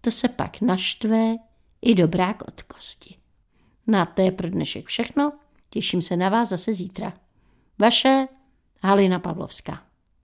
To 0.00 0.10
se 0.10 0.28
pak 0.28 0.60
naštve 0.60 1.36
i 1.82 1.94
dobrák 1.94 2.42
od 2.48 2.62
kosti. 2.62 3.16
No 3.86 3.98
a 3.98 4.06
to 4.06 4.22
je 4.22 4.30
pro 4.32 4.50
dnešek 4.50 4.86
všechno. 4.86 5.32
Těším 5.70 6.02
se 6.02 6.16
na 6.16 6.28
vás 6.28 6.48
zase 6.48 6.72
zítra. 6.72 7.12
Vaše 7.78 8.28
Halina 8.82 9.18
Pavlovská. 9.18 9.91